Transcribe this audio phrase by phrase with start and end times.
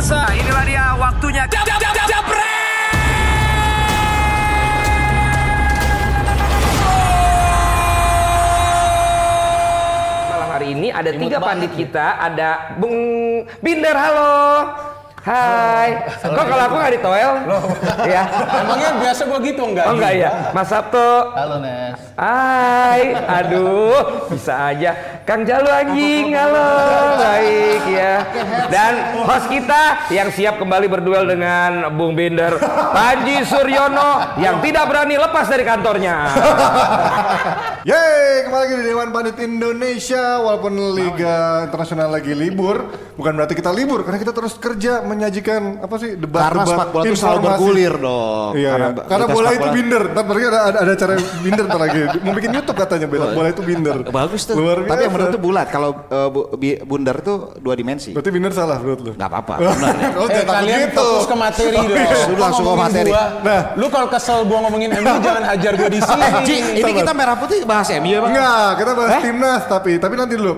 [0.00, 0.32] pemirsa.
[0.32, 1.44] Inilah dia waktunya.
[1.44, 2.96] Jab, jab, jab, Japret!
[10.32, 12.16] Malam hari ini ada tiga pandit kita.
[12.16, 12.96] Ada Bung
[13.60, 14.32] Binder, halo.
[15.20, 16.00] Hai.
[16.16, 17.32] Kok kalau aku nggak di toel?
[18.08, 18.24] Ya.
[18.56, 19.84] Emangnya biasa gua gitu enggak?
[19.84, 20.30] Oh enggak ya?
[20.56, 21.36] Mas Sabto.
[21.36, 22.00] Halo Nes.
[22.16, 25.19] Hai, aduh, bisa aja.
[25.28, 26.68] Kang Jalu anjing, halo,
[27.20, 28.24] baik ya.
[28.72, 32.56] Dan host kita yang siap kembali berduel dengan Bung Binder,
[32.90, 36.16] Panji Suryono yang tidak berani lepas dari kantornya.
[37.88, 40.40] Yeay, kembali lagi di Dewan Pandit Indonesia.
[40.40, 45.96] Walaupun Liga Internasional lagi libur Bukan berarti kita libur Karena kita terus kerja menyajikan Apa
[45.96, 48.52] sih, debat Karena sepak bola itu selalu bergulir dong.
[48.52, 50.02] Iya, karena, Karena karena kita bola itu binder.
[50.12, 52.00] Ntar berarti ada, ada, ada cara binder ntar lagi.
[52.20, 53.96] Mau bikin Youtube katanya Bola, bola itu binder.
[54.12, 54.54] Bagus tuh.
[54.60, 55.66] Luar biasa Tapi yang benar tuh bulat.
[55.68, 58.10] Kalau eh, bu- bi- bundar tuh dua dimensi.
[58.10, 59.54] Berarti binder salah menurut lu Gak apa-apa.
[59.58, 60.08] benar ya.
[60.20, 61.00] Oh, Eh, kalian begitu.
[61.02, 61.86] fokus ke materi dong.
[61.86, 63.10] Sudah, Kok langsung ke materi.
[63.10, 63.60] Gua, Nah.
[63.74, 66.22] lu kalau kesel gua ngomongin MU jangan hajar gua di sini.
[66.22, 68.30] Eh, Ji, ini kita merah putih bahas MU emang?
[68.30, 69.22] Enggak, kita bahas Eh?
[69.22, 70.54] timnas tapi tapi nanti dulu.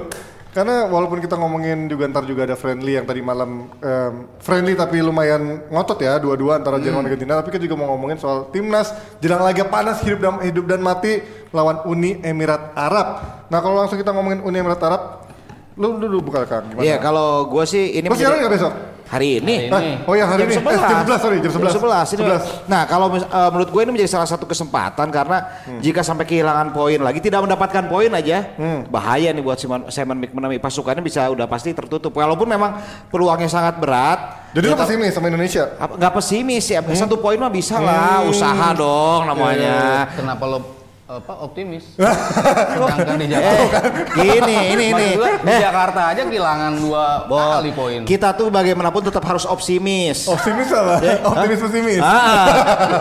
[0.52, 5.00] Karena walaupun kita ngomongin juga ntar juga ada friendly yang tadi malam em, friendly tapi
[5.00, 6.84] lumayan ngotot ya dua-dua antara Hmm.
[6.84, 10.44] Jerman dan Argentina tapi kita juga mau ngomongin soal timnas jelang laga panas hidup dan
[10.44, 11.24] hidup dan mati
[11.56, 13.08] lawan Uni Emirat Arab.
[13.48, 15.24] Nah kalau langsung kita ngomongin Uni Emirat Arab,
[15.72, 16.84] lu dulu buka Kang gimana?
[16.84, 18.72] Iya, kalau gue sih ini siaran nggak besok?
[19.12, 19.68] Hari ini.
[19.68, 19.82] Hah?
[20.02, 20.56] oh ya hari ini.
[20.56, 20.88] Jam Eh, 11.
[20.88, 21.68] jam 11 sorry jam 11.
[21.68, 22.08] Jam 11.
[22.08, 22.42] Ini, 11.
[22.64, 25.78] Nah, kalau eh, menurut gue ini menjadi salah satu kesempatan karena Hmm.
[25.78, 28.56] jika sampai kehilangan poin lagi, tidak mendapatkan poin aja,
[28.88, 30.56] bahaya nih buat Simon, Simon McManamy.
[30.58, 32.10] Pasukannya bisa udah pasti tertutup.
[32.10, 34.48] Walaupun memang peluangnya sangat berat.
[34.52, 35.64] Jadi Ya, lu pesimis sama Indonesia?
[35.76, 36.92] apa- nggak pesimis ya Hmm.
[36.94, 40.58] satu poin mah bisa lah usaha dong namanya Kenapa lo
[41.04, 41.98] apa optimis?
[42.72, 43.78] Sedangkan di Jakarta.
[44.14, 44.32] gini
[44.70, 45.08] ini ini di
[45.44, 48.00] eh Jakarta aja kehilangan dua kali poin.
[48.02, 51.02] kita tuh bagaimanapun tetap harus optimis Optimis apa?
[51.34, 52.00] Optimis pesimis.
[52.00, 52.46] Ah,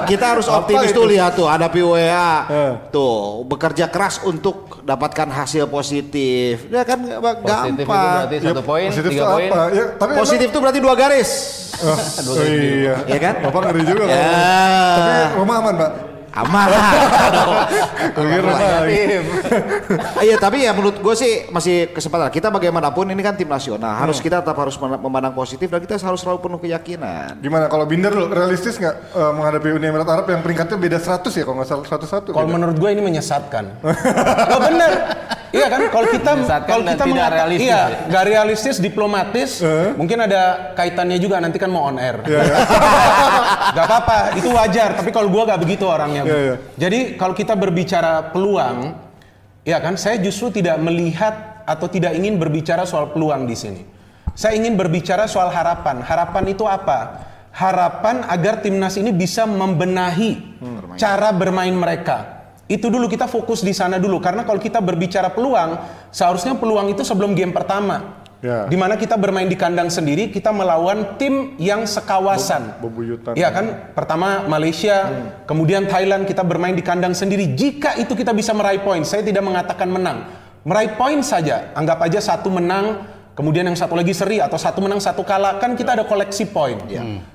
[0.03, 0.97] kita harus Apa optimis itu?
[0.97, 2.73] tuh lihat tuh ada PWA Eh.
[2.89, 7.45] tuh bekerja keras untuk dapatkan hasil positif ya kan Positif
[7.78, 7.88] itu gampang
[8.18, 9.47] berarti satu poin, Positif tiga poin.
[9.47, 9.62] apa?
[9.72, 11.29] Ya, tapi positif tuh berarti dua garis
[11.81, 11.97] Oh,
[12.29, 12.94] oh iya.
[13.07, 14.22] ya kan Bapak ngeri juga Ya.
[14.91, 15.91] Tapi rumah aman, Pak.
[16.34, 16.69] Aman.
[20.22, 24.22] Iya tapi ya menurut gue sih masih kesempatan kita bagaimanapun ini kan tim nasional harus
[24.22, 24.30] Hmm.
[24.30, 28.30] kita tetap harus memandang positif dan kita harus selalu penuh keyakinan Gimana kalau Binder lu
[28.30, 31.86] realistis nggak eh, menghadapi Uni Emirat Arab yang peringkatnya beda 100 ya kalau nggak salah
[31.90, 33.81] 101 Kalau menurut gue ini menyesatkan.
[34.53, 34.92] oh bener.
[35.52, 36.31] Iya kan kalau kita
[36.63, 38.08] kalau kita tidak realistis iya, ya.
[38.08, 39.59] nggak realistis, diplomatis,
[40.00, 42.24] mungkin ada kaitannya juga nanti kan mau on air.
[42.24, 42.56] Iya, iya.
[43.75, 44.96] gak apa-apa, itu wajar.
[44.96, 46.20] Tapi kalau gua gak begitu orangnya.
[46.27, 46.55] Iya, iya.
[46.77, 48.95] Jadi kalau kita berbicara peluang,
[49.65, 53.81] ya kan, saya justru tidak melihat atau tidak ingin berbicara soal peluang di sini.
[54.35, 55.99] Saya ingin berbicara soal harapan.
[56.01, 57.27] Harapan itu apa?
[57.51, 60.39] Harapan agar timnas ini bisa membenahi
[60.95, 62.47] cara bermain mereka.
[62.71, 65.75] Itu dulu kita fokus di sana dulu karena kalau kita berbicara peluang,
[66.15, 68.20] seharusnya peluang itu sebelum game pertama.
[68.41, 68.66] Ya.
[68.66, 72.81] Di mana kita bermain di kandang sendiri, kita melawan tim yang sekawasan.
[72.81, 73.38] Be- bebuyutan.
[73.38, 73.94] Iya kan?
[73.94, 77.53] Pertama Malaysia, kemudian Thailand kita bermain di kandang sendiri.
[77.53, 80.25] Jika itu kita bisa meraih poin, saya tidak mengatakan menang.
[80.66, 83.06] Meraih poin saja, anggap aja satu menang,
[83.38, 86.81] kemudian yang satu lagi seri atau satu menang satu kalah, kan kita ada koleksi poin.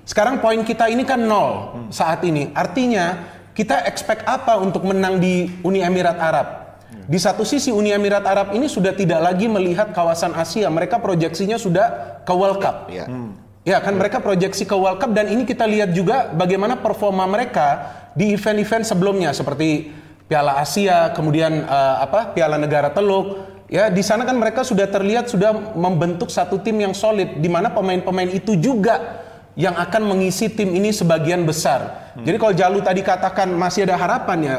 [0.02, 2.50] Sekarang poin kita ini kan nol saat ini.
[2.50, 6.65] Artinya kita expect apa untuk menang di Uni Emirat Arab?
[6.86, 11.58] Di satu sisi Uni Emirat Arab ini sudah tidak lagi melihat kawasan Asia, mereka proyeksinya
[11.58, 12.90] sudah ke World Cup.
[12.90, 13.06] ya
[13.66, 17.90] Ya kan mereka proyeksi ke World Cup dan ini kita lihat juga bagaimana performa mereka
[18.14, 19.90] di event-event sebelumnya seperti
[20.30, 23.58] Piala Asia, kemudian eh, apa Piala Negara Teluk.
[23.66, 27.74] Ya di sana kan mereka sudah terlihat sudah membentuk satu tim yang solid di mana
[27.74, 29.26] pemain-pemain itu juga
[29.58, 32.14] yang akan mengisi tim ini sebagian besar.
[32.22, 34.56] Jadi kalau Jalu tadi katakan masih ada harapan ya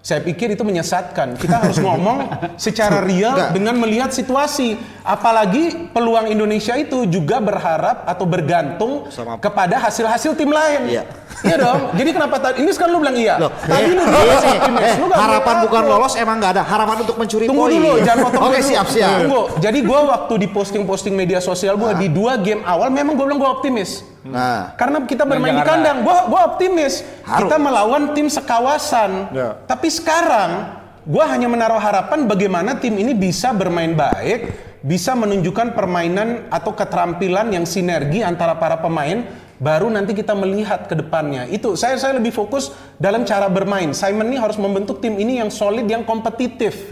[0.00, 1.36] saya pikir itu menyesatkan.
[1.36, 2.24] Kita harus ngomong
[2.56, 4.80] secara real dengan melihat situasi.
[5.00, 10.88] Apalagi peluang Indonesia itu juga berharap atau bergantung Sama- kepada hasil-hasil tim lain.
[10.88, 11.04] Iya.
[11.40, 11.80] Iya dong.
[11.96, 13.34] Jadi kenapa tadi ini sekarang lu bilang iya?
[13.36, 14.52] Loh, tadi eh, lu iya bilang sih.
[14.54, 14.82] optimis.
[14.82, 17.72] Eh, Lu harapan boleh bukan lolos emang nggak ada harapan untuk mencuri Tunggu poin.
[17.72, 19.10] dulu, jangan potong Oke siap siap.
[19.24, 19.42] Tunggu.
[19.56, 23.40] Jadi gua waktu di posting-posting media sosial gua di dua game awal memang gua bilang
[23.40, 24.04] gua optimis.
[24.20, 27.00] Nah, Karena kita bermain di kandang, gua gua optimis.
[27.24, 27.48] Harus.
[27.48, 29.32] Kita melawan tim sekawasan.
[29.32, 29.56] Ya.
[29.64, 30.76] Tapi sekarang
[31.08, 34.52] gua hanya menaruh harapan bagaimana tim ini bisa bermain baik,
[34.84, 39.24] bisa menunjukkan permainan atau keterampilan yang sinergi antara para pemain
[39.60, 41.44] baru nanti kita melihat ke depannya.
[41.48, 43.92] Itu saya saya lebih fokus dalam cara bermain.
[43.92, 46.88] Simon ini harus membentuk tim ini yang solid, yang kompetitif.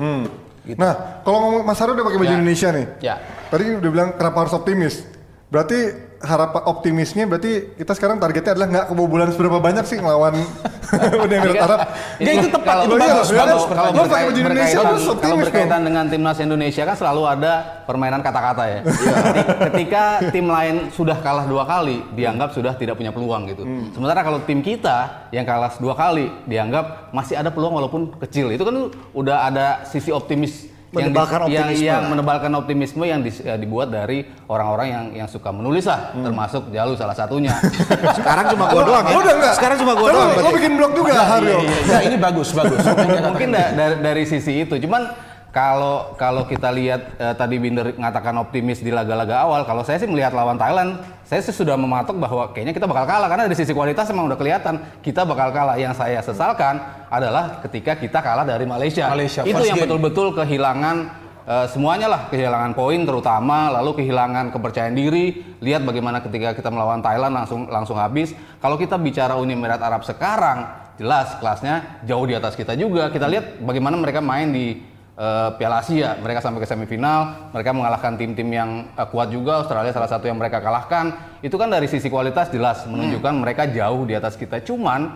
[0.69, 0.77] Gitu.
[0.77, 2.37] Nah, kalau ngomong Mas Haru udah pakai baju Ya.
[2.37, 2.87] Indonesia nih.
[3.01, 3.15] Ya.
[3.49, 5.18] Tadi udah bilang kenapa harus optimis.
[5.49, 5.81] Berarti
[6.21, 10.35] harapan optimisnya berarti kita sekarang targetnya adalah nggak kebobolan seberapa banyak sih ngelawan
[11.25, 11.79] Uni Emirat Arab.
[12.19, 13.65] Ya, itu tepat, kalau, itu kalau- bagus, kalau- bagus.
[13.65, 17.53] kalau Lo berkaitan- Indonesia, berkaitan- kalau berkaitan dengan timnas Indonesia kan selalu ada
[17.83, 18.79] permainan kata-kata ya.
[18.85, 23.63] Ketika- Ketika tim lain sudah kalah dua kali, dianggap sudah tidak punya peluang gitu.
[23.63, 23.89] Hmm.
[23.91, 28.51] Sementara kalau tim kita yang kalah dua kali, dianggap masih ada peluang walaupun kecil.
[28.51, 28.75] Itu kan
[29.15, 32.09] udah ada sisi optimis Menebalkan yang, optimisme yang lah.
[32.09, 36.25] menebalkan optimisme yang dis- ya, dibuat dari orang-orang yang yang suka menulis lah, Hmm.
[36.25, 37.53] termasuk Jalu salah satunya.
[38.19, 39.15] Sekarang cuma gua doang ya.
[39.15, 39.53] Udah nggak?
[39.53, 40.31] Sekarang cuma gua doang.
[40.35, 41.61] Lo bikin blog juga Haryo.
[41.61, 42.81] Nah, ini bagus, bagus.
[43.29, 45.13] mungkin da- dari, dari sisi itu cuman
[45.49, 50.09] kalau kalau kita lihat eh, tadi Binder mengatakan optimis di laga-laga awal kalau saya sih
[50.09, 53.77] melihat lawan Thailand saya sih sudah mematok bahwa kayaknya kita bakal kalah karena dari sisi
[53.77, 55.77] kualitas memang udah kelihatan kita bakal kalah.
[55.77, 56.81] Yang saya sesalkan
[57.13, 60.97] adalah ketika kita kalah dari Malaysia, Malaysia, itu yang betul-betul kehilangan
[61.45, 65.57] eh, semuanya lah kehilangan poin terutama lalu kehilangan kepercayaan diri.
[65.61, 68.33] Lihat bagaimana ketika kita melawan Thailand langsung langsung habis.
[68.65, 70.65] Kalau kita bicara Uni Emirat Arab sekarang
[70.97, 73.13] jelas kelasnya jauh di atas kita juga.
[73.13, 74.81] Kita lihat bagaimana mereka main di
[75.19, 79.91] eh, Piala Asia mereka sampai ke semifinal mereka mengalahkan tim-tim yang eh, kuat juga Australia
[79.91, 84.15] salah satu yang mereka kalahkan itu kan dari sisi kualitas jelas menunjukkan mereka jauh di
[84.15, 85.11] atas kita cuman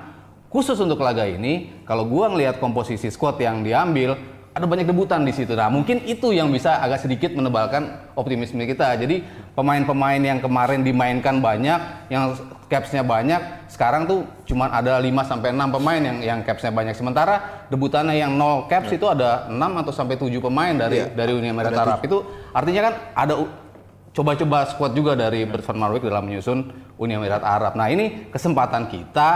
[0.50, 4.18] khusus untuk laga ini kalau gua ngelihat komposisi squad yang diambil
[4.52, 5.56] ada banyak debutan di situ.
[5.56, 9.00] Nah, mungkin itu yang bisa agak sedikit menebalkan optimisme kita.
[9.00, 9.24] Jadi,
[9.56, 11.80] pemain-pemain yang kemarin dimainkan banyak,
[12.12, 12.36] yang
[12.68, 13.40] capsnya banyak,
[13.72, 16.92] sekarang tuh cuma ada 5 sampai 6 pemain yang yang capsnya banyak.
[16.92, 21.16] Sementara debutannya yang nol caps itu ada 6 atau sampai 7 pemain dari Iya.
[21.16, 22.04] dari Uni Emirat Arab.
[22.04, 22.20] Itu
[22.52, 23.34] artinya kan ada
[24.12, 26.58] coba-coba squad juga dari Bert van Marwijk dalam menyusun
[27.00, 27.72] Uni Emirat Arab.
[27.72, 29.30] Nah, ini kesempatan kita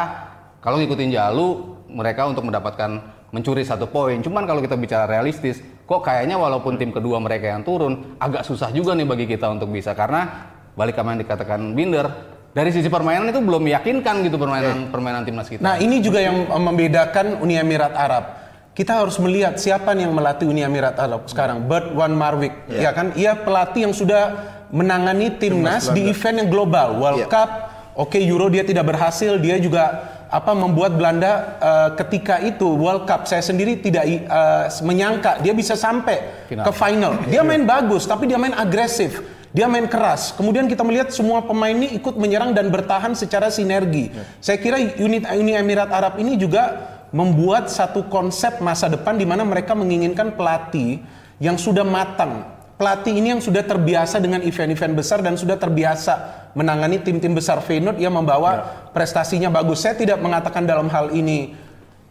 [0.61, 1.49] kalau ngikutin Jalu
[1.89, 4.21] mereka untuk mendapatkan mencuri satu poin.
[4.21, 8.69] Cuman kalau kita bicara realistis, kok kayaknya walaupun tim kedua mereka yang turun, agak susah
[8.69, 13.29] juga nih bagi kita untuk bisa karena balik sama yang dikatakan Binder, dari sisi permainan
[13.29, 15.61] itu belum meyakinkan gitu permainan permainan timnas kita.
[15.61, 18.49] Nah, ini juga yang eh, membedakan Uni Emirat Arab.
[18.73, 21.69] Kita harus melihat siapa nih yang melatih Uni Emirat Arab sekarang.
[21.69, 23.13] Bert Van Marwijk, ya kan?
[23.13, 24.37] Ia pelatih yang sudah
[24.73, 27.29] menangani timnas di event yang global, World Iya.
[27.29, 27.51] Cup.
[27.97, 33.25] Oke, Euro dia tidak berhasil, dia juga apa membuat Belanda eh, ketika itu World Cup
[33.29, 36.65] saya sendiri tidak eh, menyangka dia bisa sampai Final.
[36.65, 37.13] ke final.
[37.29, 39.36] Dia main bagus, tapi dia main agresif.
[39.57, 40.37] Dia main keras.
[40.37, 44.13] Kemudian kita melihat semua pemain ini ikut menyerang dan bertahan secara sinergi.
[44.37, 49.49] Saya kira unit Uni Emirat Arab ini juga membuat satu konsep masa depan di mana
[49.49, 51.01] mereka menginginkan pelatih
[51.41, 52.45] yang sudah matang.
[52.77, 57.97] Pelatih ini yang sudah terbiasa dengan event-event besar dan sudah terbiasa menangani tim-tim besar Feyenoord
[57.97, 58.61] yang membawa
[58.93, 59.81] prestasinya bagus.
[59.81, 61.57] Saya tidak mengatakan dalam hal ini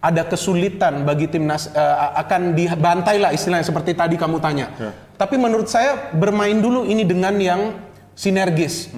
[0.06, 4.70] ada kesulitan bagi timnas eh, akan dibantai lah istilahnya seperti tadi kamu tanya.
[5.18, 7.74] Tapi menurut saya bermain dulu ini dengan yang
[8.14, 8.94] sinergis.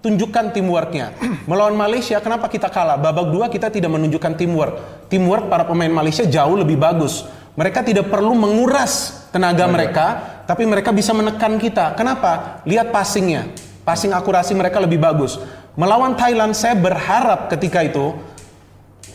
[0.00, 1.12] Tunjukkan teamworknya.
[1.50, 2.96] Melawan Malaysia kenapa kita kalah?
[2.96, 4.74] Babak dua kita tidak menunjukkan teamwork.
[5.12, 7.26] Teamwork para pemain Malaysia jauh lebih bagus.
[7.56, 10.06] Mereka tidak perlu menguras tenaga mereka,
[10.44, 11.96] tapi mereka bisa menekan kita.
[11.96, 12.62] Kenapa?
[12.68, 13.48] Lihat passingnya.
[13.82, 15.40] Passing akurasi mereka lebih bagus.
[15.74, 18.12] Melawan Thailand saya berharap ketika itu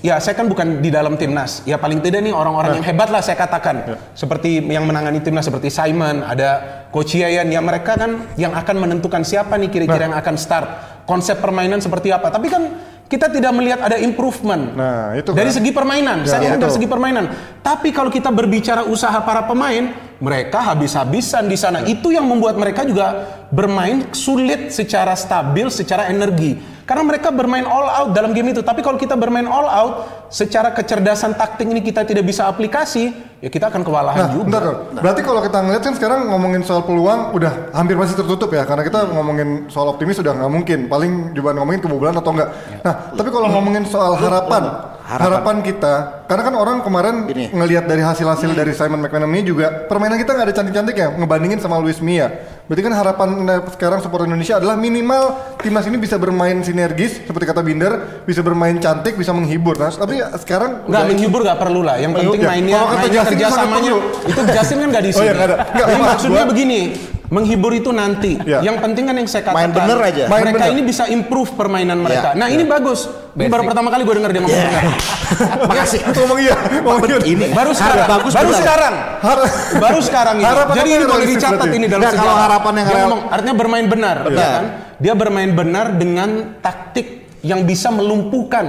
[0.01, 1.61] Ya, saya kan bukan di dalam timnas.
[1.61, 4.01] Ya paling tidak nih orang-orang yang hebat lah saya katakan.
[4.17, 7.53] Seperti yang menangani timnas seperti Simon, ada Coach Yayan.
[7.53, 10.67] Ya mereka kan yang akan menentukan siapa nih kira-kira yang akan start.
[11.05, 12.33] Konsep permainan seperti apa.
[12.33, 12.63] Tapi kan
[13.05, 14.71] kita tidak melihat ada improvement.
[14.71, 15.57] Nah, itu Dari kan.
[15.59, 16.17] segi permainan.
[16.23, 17.25] Ya, saya ngomong dari segi permainan.
[17.59, 21.83] Tapi kalau kita berbicara usaha para pemain, mereka habis-habisan di sana.
[21.83, 26.80] Itu yang membuat mereka juga bermain sulit secara stabil, secara energi.
[26.91, 28.59] Karena mereka bermain all out dalam game itu.
[28.59, 29.93] Tapi kalau kita bermain all out,
[30.27, 34.43] secara kecerdasan taktik ini kita tidak bisa aplikasi, ya kita akan kewalahan Nah, juga.
[34.51, 34.79] bentar dong.
[34.99, 38.83] Berarti kalau kita ngeliat kan sekarang ngomongin soal peluang udah hampir masih tertutup ya karena
[38.83, 40.79] kita ngomongin soal optimis udah nggak mungkin.
[40.91, 42.49] Paling cuma ngomongin kebobolan atau enggak.
[42.83, 44.63] Nah, tapi kalau ngomongin soal harapan,
[45.07, 47.51] harapan, kita, karena kan orang kemarin Gini.
[47.51, 51.75] ngelihat dari hasil-hasil dari Simon McManamy juga permainan kita nggak ada cantik-cantik ya ngebandingin sama
[51.75, 52.31] Luis Mia.
[52.63, 55.23] Berarti kan harapan eh, sekarang supporter Indonesia adalah minimal
[55.59, 59.75] timnas ini bisa bermain sinergis seperti kata Binder, bisa bermain cantik, bisa menghibur.
[59.75, 61.99] Nah, tapi Nggak sekarang udah- menghibur nggak perlu lah.
[61.99, 62.47] Yang Oh, penting ya.
[62.47, 63.91] mainnya, Kalau kata mainnya sangat kerjasamanya.
[64.23, 65.25] Itu Justin kan nggak di Oh, sini.
[65.25, 65.57] iya, nggak ada.
[65.57, 66.79] Nggak, Jadi maksud maksudnya gua- begini,
[67.27, 68.31] menghibur itu nanti.
[68.41, 68.59] Ya.
[68.61, 69.57] Yang penting kan yang saya katakan.
[69.57, 70.23] Main bener aja.
[70.27, 70.73] Main mereka bener.
[70.73, 72.29] ini bisa improve permainan mereka.
[72.31, 72.37] Ya.
[72.37, 73.07] Nah ini bagus.
[73.31, 73.69] Ini baru Basic.
[73.69, 74.83] pertama kali gue dengar dia ngomong bener.
[75.71, 75.99] Makasih.
[76.21, 77.17] Ngomong iya, ngomong iya.
[77.23, 78.07] Ini Baru sekarang.
[78.07, 78.93] bagus baru sekarang.
[79.19, 79.45] Har-
[79.77, 80.45] Baru sekarang ini.
[80.45, 81.75] Harapan Jadi ini boleh dicatat berarti?
[81.75, 82.45] ini dalam Nggak, kalau sejarah.
[82.45, 84.49] harapan yang real- ngomong, artinya bermain benar, ya Benar.
[84.51, 84.65] kan?
[84.97, 87.07] Dia bermain benar dengan taktik
[87.41, 88.65] yang bisa melumpuhkan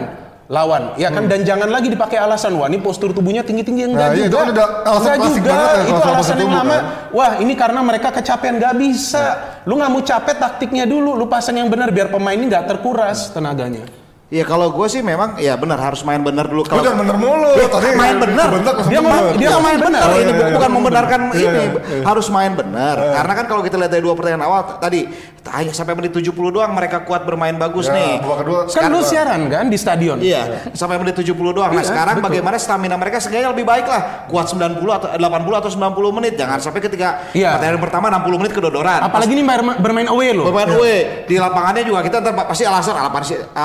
[0.48, 1.24] lawan, ya kan?
[1.24, 4.38] Dan jangan lagi dipakai alasan wah ini postur tubuhnya tinggi-tinggi enggak Nah, iya, itu juga.
[4.38, 5.48] kan udah alasan Enggak juga.
[5.48, 6.68] banget ya, itu alasan postur yang lama.
[6.70, 6.82] kan?
[7.10, 9.24] Wah ini karena mereka kecapean nggak bisa.
[9.62, 13.30] Lu nggak mau capek taktiknya dulu, lu pasang yang benar biar pemain ini nggak terkuras
[13.30, 13.88] tenaganya.
[14.32, 16.64] Iya kalau gue sih memang ya benar harus main benar dulu.
[16.64, 17.52] Lu Kalau jangan bener mulu.
[17.52, 20.00] Tadi main langsung Dia mau- dia Dia main main benar.
[20.00, 20.16] benar.
[20.16, 20.54] ini iya, iya.
[20.56, 21.60] bukan membenarkan Iya, ini.
[21.60, 22.00] iya, iya.
[22.00, 22.96] Harus main benar.
[22.96, 25.04] Karena kan kalau kita lihat dari dua pertandingan awal tadi
[25.42, 28.22] hanya sampai menit 70 doang mereka kuat bermain bagus Ya, nih.
[28.22, 30.22] babak kedua Kan lu siaran kan di stadion.
[30.22, 31.74] Iya, sampai menit 70 doang.
[31.74, 32.26] Nah, Iya, sekarang betul.
[32.30, 34.30] bagaimana stamina mereka seenggaknya lebih baik lah.
[34.30, 36.38] Kuat 90 atau 80 atau 90 menit.
[36.38, 37.58] Jangan sampai ketika Iya.
[37.58, 39.00] pertandingan pertama 60 menit kedodoran.
[39.02, 40.46] Apalagi ini bermain, bermain away loh.
[40.46, 43.10] Beban away di lapangannya juga kita ntar pasti alasan ah,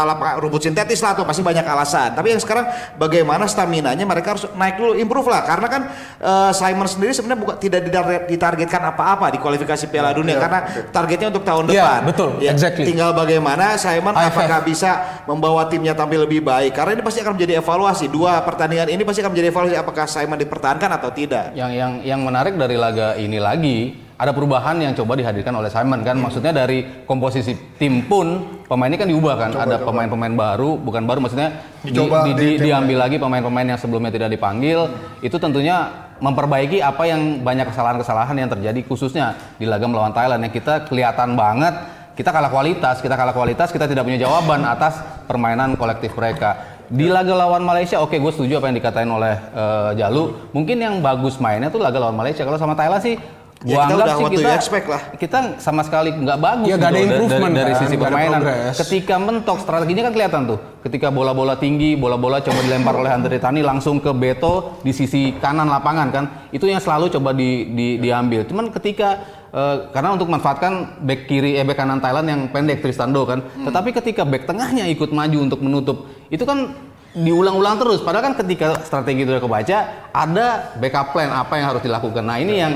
[0.03, 2.17] lapangan rumput sintetis lah tuh pasti banyak alasan.
[2.17, 2.65] Tapi yang sekarang
[2.97, 5.81] bagaimana staminanya mereka harus naik dulu improve lah karena kan
[6.17, 11.29] eh, Simon sendiri sebenarnya bukan tidak ditar- ditargetkan apa-apa di kualifikasi Piala Dunia karena targetnya
[11.29, 12.01] untuk tahun Iya, depan.
[12.05, 12.83] betul, Ya, exactly.
[12.83, 14.31] Tinggal bagaimana Simon AFF.
[14.31, 14.91] apakah bisa
[15.23, 18.05] membawa timnya tampil lebih baik karena ini pasti akan menjadi evaluasi.
[18.07, 21.51] Dua pertandingan ini pasti akan menjadi evaluasi apakah Simon dipertahankan atau tidak.
[21.53, 23.77] Yang yang yang menarik dari laga ini lagi
[24.13, 28.97] ada perubahan yang coba dihadirkan oleh Simon kan maksudnya dari komposisi tim pun pemain ini
[28.97, 31.53] kan diubah kan ada pemain-pemain baru bukan baru maksudnya
[31.85, 34.89] di- Dicoba di- di di- diambil lagi pemain-pemain yang sebelumnya tidak dipanggil
[35.21, 40.53] itu tentunya memperbaiki apa yang banyak kesalahan-kesalahan yang terjadi khususnya di laga melawan Thailand yang
[40.53, 41.73] kita kelihatan banget
[42.17, 44.97] kita kalah kualitas kita kalah kualitas kita tidak punya jawaban atas
[45.29, 46.79] permainan kolektif mereka.
[46.87, 50.49] Di laga lawan Malaysia oke gue setuju apa yang dikatain oleh eh, Jalu.
[50.55, 52.47] Mungkin yang bagus mainnya tuh laga lawan Malaysia.
[52.47, 53.19] Kalau sama Thailand sih
[53.59, 55.01] Ya, gua kita anggap udah sih what kita expect lah.
[55.17, 57.89] kita sama sekali nggak bagus Ya, nggak ada gitu da- improvement dari, dari kan, sisi
[57.89, 58.41] nggak ada permainan.
[58.77, 60.59] ketika mentok strateginya kan kelihatan tuh.
[60.79, 65.65] Ketika bola-bola tinggi bola-bola coba dilempar oleh Andre Tani langsung ke Beto di sisi kanan
[65.67, 66.25] lapangan kan?
[66.49, 68.45] Itu yang selalu coba di, di- diambil.
[68.45, 73.25] Cuman ketika eh, karena untuk memanfaatkan back kiri eh back kanan Thailand yang pendek Tristando
[73.25, 73.41] kan?
[73.41, 75.97] Tetapi ketika back tengahnya ikut maju untuk menutup
[76.29, 76.77] itu kan
[77.11, 78.05] diulang-ulang terus.
[78.05, 79.77] Padahal kan ketika strategi itu udah kebaca
[80.13, 80.47] ada
[80.77, 82.21] backup plan apa yang harus dilakukan.
[82.21, 82.73] Nah ini yang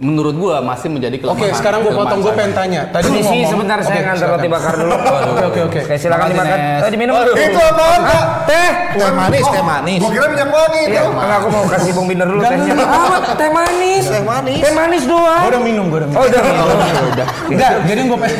[0.00, 2.34] menurut gua masih menjadi kelemahan Oke, sekarang gue kelemahan potong Simon.
[2.34, 2.80] pengen tanya.
[2.88, 4.94] Tadi lu ngomong- sebentar saya Oke, ngantar roti bakar dulu.
[4.96, 5.80] Oke, oke, oke.
[5.84, 6.56] Oke, silakan dimakan.
[6.56, 6.80] Nes.
[6.80, 7.14] Eh, diminum.
[7.20, 8.24] Itu apaan, Kak?
[8.48, 8.70] Teh.
[8.90, 10.00] Teh manis, teh manis.
[10.00, 11.04] Gua kira minyak wangi Iya, itu.
[11.06, 12.72] enggak, aku mau kasih Bung Binder dulu tehnya.
[12.72, 12.84] dulu.
[12.88, 14.04] Ah, teh manis.
[14.08, 14.58] Teh manis.
[14.58, 15.40] Teh manis doang.
[15.40, 16.18] Gue udah minum, gue udah minum.
[16.18, 16.40] Oh, udah.
[16.42, 17.26] Oh, udah.
[17.46, 18.38] Enggak, jadi gue pengen,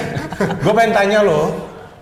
[0.56, 1.42] gue pengen tanya lo.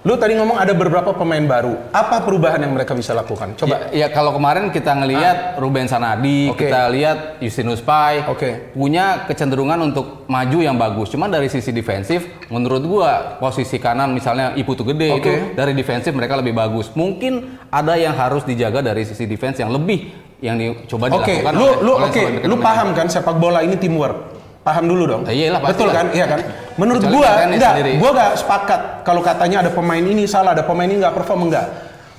[0.06, 1.74] Lu tadi ngomong ada beberapa pemain baru.
[1.90, 3.58] Apa perubahan yang mereka bisa lakukan?
[3.58, 3.90] Coba.
[3.90, 6.70] Ya, ya, kalau kemarin kita ngelihat Ruben Sanadi, Oke.
[6.70, 8.70] kita lihat Justinus Pai, Oke.
[8.78, 11.10] punya kecenderungan untuk maju yang bagus.
[11.10, 15.18] Cuman dari sisi defensif, menurut gua posisi kanan misalnya Iputu Gede Oke.
[15.18, 16.94] itu dari defensif mereka lebih bagus.
[16.94, 21.52] Mungkin ada yang harus dijaga dari sisi defense yang lebih yang dicoba Oke, dilakukan.
[21.58, 24.37] lu oleh- lu oleh oke, Solomon lu paham kan sepak bola ini teamwork.
[24.68, 25.22] Paham dulu dong.
[25.24, 25.94] Iyalah, pasti Betul lah.
[25.96, 26.06] kan?
[26.12, 26.38] Iya kan?
[26.76, 27.92] Menurut Kecuali gua enggak, sendiri.
[27.96, 31.66] gua enggak sepakat kalau katanya ada pemain ini salah, ada pemain ini enggak perform enggak.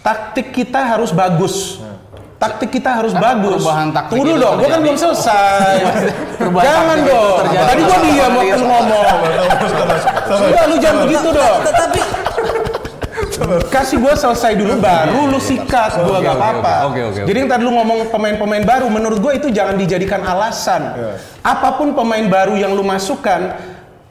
[0.02, 1.78] Taktik kita harus bagus.
[2.40, 3.60] Taktik kita harus Kan bagus.
[3.62, 5.74] perubahan taktik Tunggu dong, gua kan belum selesai.
[6.66, 7.38] Jangan dong.
[7.46, 9.18] Tadi gua diam waktu ngomong.
[10.40, 11.60] Enggak, lu jangan begitu dong.
[11.62, 12.00] Tapi
[13.72, 16.74] Kasih gua selesai dulu baru lu sikat gua Oke, gak apa-apa.
[16.92, 17.28] oke, oke, oke.
[17.32, 21.16] Jadi yang tadi lu ngomong pemain-pemain baru menurut gua itu jangan dijadikan alasan.
[21.40, 23.56] Apa pun pemain baru yang lu masukkan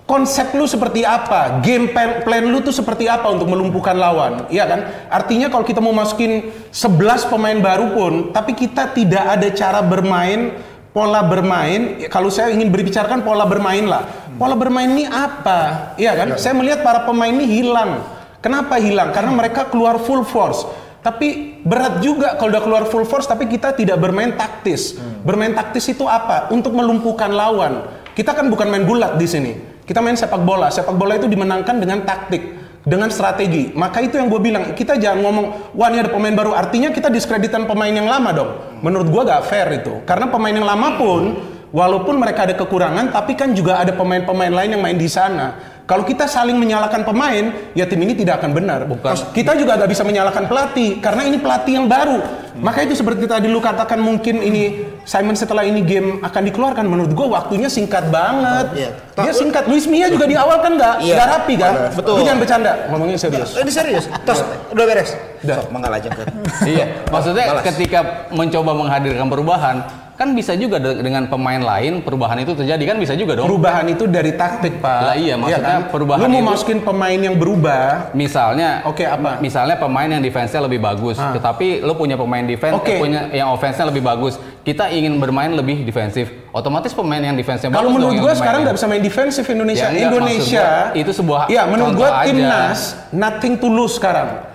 [0.09, 4.65] konsep lu seperti apa, game plan, plan lu tuh seperti apa untuk melumpuhkan lawan, iya
[4.65, 4.81] kan?
[5.13, 10.57] Artinya kalau kita mau masukin 11 pemain baru pun, tapi kita tidak ada cara bermain,
[10.97, 14.09] pola bermain, kalau saya ingin berbicarakan pola bermain lah.
[14.41, 15.93] Pola bermain ini apa?
[16.01, 16.29] Iya kan?
[16.41, 18.01] Saya melihat para pemain ini hilang.
[18.39, 19.11] Kenapa hilang?
[19.11, 20.63] Karena mereka keluar full force.
[20.99, 24.99] Tapi berat juga kalau udah keluar full force tapi kita tidak bermain taktis.
[25.23, 26.51] Bermain taktis itu apa?
[26.51, 27.87] Untuk melumpuhkan lawan.
[28.15, 29.53] Kita kan bukan main gulat di sini.
[29.87, 30.69] Kita main sepak bola.
[30.69, 32.43] Sepak bola itu dimenangkan dengan taktik,
[32.83, 33.71] dengan strategi.
[33.73, 35.47] Maka itu yang gue bilang, kita jangan ngomong,
[35.79, 36.53] wah ini ada pemain baru.
[36.53, 38.51] Artinya kita diskreditan pemain yang lama dong.
[38.85, 40.03] Menurut gue gak fair itu.
[40.03, 41.23] Karena pemain yang lama pun,
[41.71, 45.78] walaupun mereka ada kekurangan, tapi kan juga ada pemain-pemain lain yang main di sana.
[45.89, 48.85] Kalau kita saling menyalahkan pemain, ya tim ini tidak akan benar.
[48.85, 49.33] Bukan.
[49.33, 52.21] Kita juga gak bisa menyalahkan pelatih karena ini pelatih yang baru.
[52.61, 56.85] Maka itu seperti tadi lu katakan mungkin ini Simon setelah ini game akan dikeluarkan.
[56.85, 58.69] Menurut gua waktunya singkat banget.
[58.77, 58.91] Iya.
[59.17, 59.65] Dia singkat.
[59.65, 61.15] Luis Mia juga di awal kan nggak Iya.
[61.17, 61.73] nggak rapi kan?
[61.97, 62.15] Betul.
[62.21, 62.73] Lu jangan bercanda.
[62.93, 63.51] Ngomongnya serius.
[63.57, 64.05] Eh, Ini serius.
[64.29, 65.17] Tos, udah beres.
[65.41, 65.57] Udah.
[65.57, 66.23] Sok, aja ke.
[66.69, 69.77] iya, maksudnya ketika mencoba menghadirkan perubahan,
[70.19, 73.47] kan bisa juga de- dengan pemain lain perubahan itu terjadi kan bisa juga dong.
[73.47, 75.01] Perubahan itu dari taktik, Pak.
[75.01, 79.39] Lah iya, maksudnya perubahan Lu mau itu- masukin pemain yang berubah, Misalnya, Oke, apa?
[79.39, 81.31] Misalnya pemain yang defense-nya lebih bagus, Ah.
[81.31, 82.91] tetapi lo punya pemain defense, Oke.
[82.91, 84.35] eh, punya yang offense-nya lebih bagus.
[84.61, 86.35] Kita ingin bermain lebih defensif.
[86.51, 89.87] Otomatis pemain yang defense-nya Kalau menurut yang sekarang nggak bisa main defensif Indonesia.
[89.87, 92.27] Ya, enggak, Indonesia gua itu sebuah Ya menurut aja.
[92.27, 94.48] timnas nothing to lose sekarang.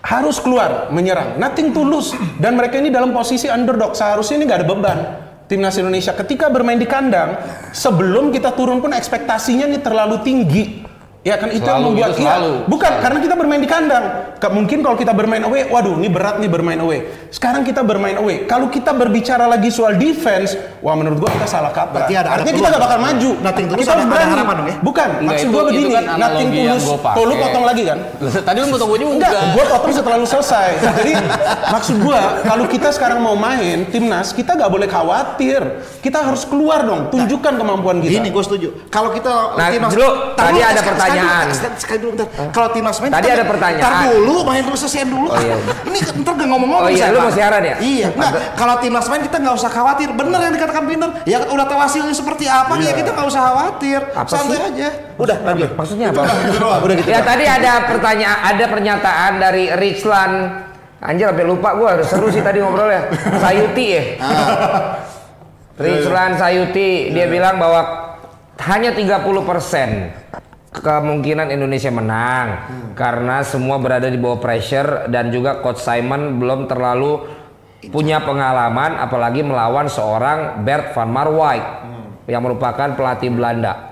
[0.00, 1.36] Harus keluar menyerang.
[1.36, 2.12] Nothing to lose.
[2.40, 3.92] Dan mereka ini dalam posisi underdog.
[3.92, 4.98] Seharusnya ini nggak ada beban.
[5.50, 7.34] Timnas Indonesia ketika bermain di kandang,
[7.74, 10.64] sebelum kita turun pun ekspektasinya ini terlalu tinggi.
[11.20, 12.32] Ya kan itu yang Selalu membuat gitu, iya.
[12.32, 12.52] selalu.
[12.64, 14.04] Bukan karena kita bermain di kandang.
[14.40, 17.04] Mungkin kalau kita bermain away, waduh ini berat nih bermain away.
[17.28, 18.48] Sekarang kita bermain away.
[18.48, 22.08] Kalau kita berbicara lagi soal defense, wah menurut gua kita salah kaprah.
[22.08, 22.72] Berarti ada- ada Artinya kita peluang.
[22.72, 23.30] nggak bakal maju.
[23.38, 24.32] Nothing tulus kita ada- harus ada berani.
[24.32, 24.76] harapan dong ya?
[24.80, 25.92] Bukan, Enggak, maksud itu- gua itu begini.
[25.92, 26.84] kan nothing yang tulus.
[26.88, 27.12] gua.
[27.12, 27.98] Tuh lu potong lagi kan?
[28.48, 29.12] Tadi lu mau tunggu juga.
[29.12, 30.68] Enggak, gua potong setelah lu selesai.
[30.80, 31.12] Jadi
[31.68, 35.60] maksud gua kalau kita sekarang mau main timnas, kita nggak boleh khawatir.
[36.00, 38.16] Kita harus keluar dong, tunjukkan kemampuan kita.
[38.16, 38.68] Ini gue setuju.
[38.88, 39.92] Kalau kita Nah, timnas
[40.32, 41.76] tadi ada sekali- pertanyaan.
[41.76, 42.28] Sekali, dulu bentar.
[42.54, 43.82] Kalau timnas main Tadi ada pertanyaan.
[43.82, 45.28] Tar dulu, main dulu selesaiin dulu.
[45.30, 45.56] Oh, iya.
[45.90, 47.76] Ini ntar gak ngomong-ngomong Oh, iya, lu mau siaran ya?
[47.82, 48.08] Iya.
[48.14, 50.08] Enggak, kalau timnas main kita nggak usah khawatir.
[50.14, 51.10] Bener yang dikatakan Binder.
[51.26, 54.00] Ya udah tahu hasilnya seperti apa ya kita nggak usah khawatir.
[54.00, 54.20] Iya.
[54.20, 54.68] Apa Santai sih?
[54.70, 54.88] aja.
[55.20, 55.70] Udah, lanjut.
[55.76, 56.22] Maksudnya apa?
[56.80, 57.08] Udah gitu.
[57.10, 60.34] Ya tadi ada pertanyaan, ada pernyataan dari Richland.
[61.00, 63.08] Anjir sampai lupa gua harus seru sih tadi ngobrolnya.
[63.40, 64.02] Sayuti ya.
[65.80, 67.80] Richland Sayuti dia bilang bahwa
[68.68, 69.24] hanya 30%
[70.70, 72.46] kemungkinan Indonesia menang
[72.94, 77.26] karena semua berada di bawah pressure dan juga coach Simon belum terlalu
[77.90, 81.64] punya pengalaman apalagi melawan seorang Bert van Marwijk
[82.30, 83.90] yang merupakan pelatih Belanda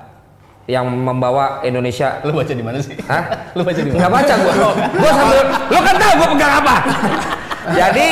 [0.69, 2.95] yang membawa Indonesia Lu baca di mana sih?
[3.09, 3.51] Hah?
[3.57, 4.07] Lu baca di mana?
[4.13, 4.53] baca gua.
[5.01, 6.75] Gua sambil lu kan tahu gua pegang apa.
[7.69, 8.09] Jadi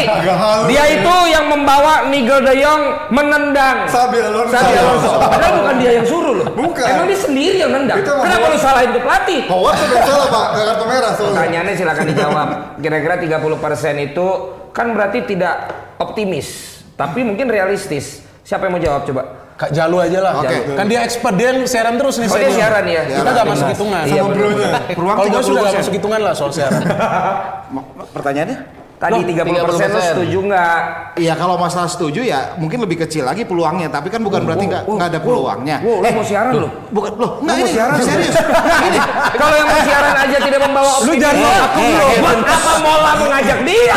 [0.67, 4.53] dia itu yang membawa Nigel de Jong menendang Sabi Alonso.
[4.53, 5.11] Xabi Alonso.
[5.23, 6.47] Padahal bukan dia yang suruh loh.
[6.51, 6.85] Bukan.
[6.85, 7.99] Emang dia sendiri yang nendang.
[8.03, 9.41] Itu Kenapa lu salahin ke pelatih?
[9.49, 11.35] Howard sudah salah pak, kartu merah soalnya.
[11.37, 12.49] Pertanyaannya silakan dijawab.
[12.83, 14.27] Kira-kira 30% itu
[14.75, 15.55] kan berarti tidak
[15.97, 16.47] optimis,
[16.95, 18.21] tapi mungkin realistis.
[18.45, 19.23] Siapa yang mau jawab coba?
[19.57, 20.33] Kak Jalu aja lah.
[20.45, 20.77] Oke.
[20.77, 22.29] Kan dia expert, dia yang siaran terus nih.
[22.29, 23.03] Oh, dia siaran ya?
[23.09, 24.03] Kita nggak masuk hitungan.
[24.05, 24.23] Iya,
[24.93, 25.81] Kalau gue sudah nggak 30%.
[25.81, 26.83] masuk hitungan lah soal siaran.
[28.17, 28.76] Pertanyaannya?
[28.97, 30.09] Tadi Loh, 30% lu 30%.
[30.09, 30.79] setuju nggak?
[31.17, 34.83] Iya kalau masalah setuju ya mungkin lebih kecil lagi peluangnya tapi kan bukan berarti nggak
[34.87, 35.77] nggak ada peluangnya.
[35.85, 36.69] Wow, lu mau siaran lu?
[36.89, 37.97] Bukan loh, enggak mau ini siaran?
[37.99, 38.37] serius.
[38.57, 38.99] Nggak, ini.
[39.37, 41.07] Kalau yang mau siaran aja tidak membawa optimis.
[41.07, 42.07] Lu jangan mau aku Eh, dulu.
[42.17, 43.97] Buat apa Mola mengajak dia?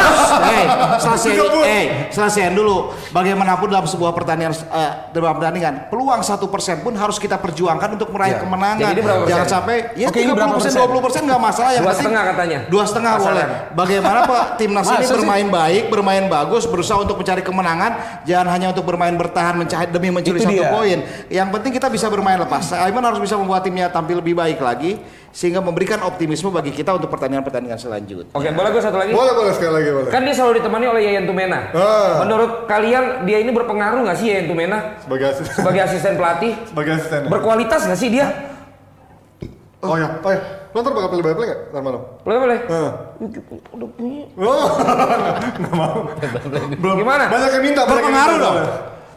[0.50, 0.65] Eh,
[0.97, 1.32] selesai,
[1.63, 2.78] eh, selesaiin dulu.
[3.10, 8.12] Bagaimanapun dalam sebuah pertandingan, eh, dalam pertandingan, peluang satu persen pun harus kita perjuangkan untuk
[8.12, 8.84] meraih kemenangan.
[8.86, 9.28] Jadi persen?
[9.28, 10.82] Jangan sampai, ya Oke, ini 30 berapa persen, persen?
[10.86, 11.71] 20 persen nggak masalah.
[11.71, 12.60] Yang Dua penting- setengah katanya.
[12.67, 13.45] Dua setengah boleh.
[13.71, 15.17] Bagaimana Pak timnas ini Masa sih?
[15.21, 20.10] bermain baik, bermain bagus, berusaha untuk mencari kemenangan, jangan hanya untuk bermain bertahan mencari demi
[20.10, 20.97] mencuri Itu satu poin.
[21.30, 22.73] Yang penting kita bisa bermain lepas.
[22.73, 24.97] Aiman harus bisa membuat timnya tampil lebih baik lagi
[25.30, 28.34] sehingga memberikan optimisme bagi kita untuk pertandingan-pertandingan selanjutnya.
[28.34, 29.13] Oke, boleh gue satu lagi?
[29.13, 30.10] Boleh boleh sekali lagi boleh.
[30.10, 31.69] Kan dia selalu ditemani oleh Yayan Tumena.
[31.71, 32.25] Ah.
[32.25, 35.54] Menurut kalian dia ini berpengaruh nggak sih Yayan Tumena Sebagai asisten.
[35.54, 36.52] sebagai asisten pelatih?
[36.65, 37.21] Sebagai asisten.
[37.30, 38.28] Berkualitas nggak sih dia?
[39.80, 40.41] Oh ya, oh ya.
[40.69, 41.60] Lo ntar bakal pilih play nggak?
[41.69, 42.01] Ntar malam.
[42.21, 42.60] Boleh boleh.
[42.63, 42.91] Heeh.
[43.71, 44.23] Udah punya.
[44.36, 44.67] Oh,
[45.60, 45.97] nggak mau.
[46.75, 46.95] Belum.
[46.97, 47.23] Gimana?
[47.27, 47.82] Banyak yang minta.
[47.82, 48.45] banyak yang Berpengaruh minta.
[48.45, 48.58] dong.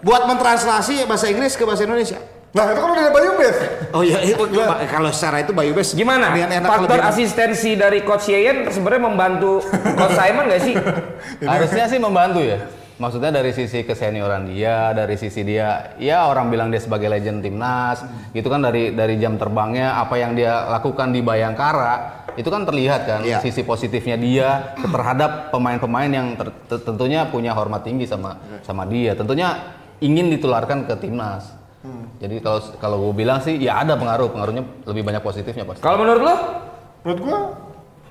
[0.02, 2.18] Buat mentranslasi bahasa Inggris ke bahasa Indonesia.
[2.52, 3.56] Nah itu kan udah ada Bayu Bes.
[3.90, 4.44] Oh iya, itu
[4.86, 6.36] kalau secara itu Bayu Bes Gimana?
[6.36, 9.64] enak Faktor lebih- asistensi dari Coach Yayan sebenarnya membantu
[9.96, 10.74] Coach Simon nggak sih?
[11.40, 12.60] Harusnya sih membantu ya.
[13.00, 18.04] Maksudnya dari sisi kesenioran dia, dari sisi dia, ya orang bilang dia sebagai legend timnas,
[18.36, 23.00] gitu kan dari dari jam terbangnya, apa yang dia lakukan di Bayangkara, itu kan terlihat
[23.08, 23.40] kan Iya.
[23.40, 29.16] sisi positifnya dia terhadap pemain-pemain yang ter- ter- tentunya punya hormat tinggi sama sama dia,
[29.16, 29.56] tentunya
[30.00, 31.48] ingin ditularkan ke timnas.
[32.22, 35.82] Jadi kalau kalau gue bilang sih ya ada pengaruh, pengaruhnya lebih banyak positifnya pasti.
[35.82, 36.34] Kalau menurut lo?
[37.02, 37.40] Menurut gua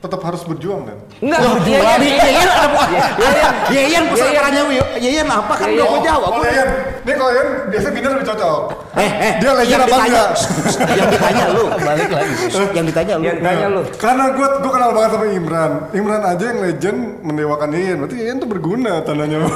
[0.02, 0.98] tetap harus berjuang kan.
[1.22, 2.50] Enggak, Yayan, Yayan,
[2.90, 4.88] Yeyen, Yeyen pesertanya Yeyen.
[4.98, 5.78] Yeyen apa kan Yeyen.
[5.78, 6.32] udah mau jawab.
[6.32, 8.62] Oh Yan, ini kalau Yan biasa Binder lebih cocok.
[8.92, 10.30] Eh, eh, Dia legend yang apa ditanya, enggak?
[10.98, 11.64] yang ditanya lu.
[11.86, 12.34] Balik lagi.
[12.74, 13.24] Yang ditanya lu.
[13.24, 13.82] Yang tanya lu.
[13.96, 15.72] Karena gue gue kenal banget sama Imran.
[15.94, 17.98] Imran aja yang legend mendewakan Yan.
[18.02, 19.38] Berarti Yan tuh berguna tandanya.
[19.38, 19.54] Oke,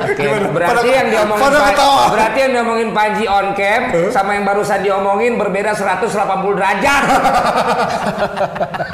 [0.00, 0.24] oke.
[0.48, 2.04] Berarti Pada- yang diomongin pada Pak- ketawa.
[2.08, 6.08] berarti yang diomongin Panji on cam sama yang barusan diomongin berbeda 180
[6.56, 7.02] derajat.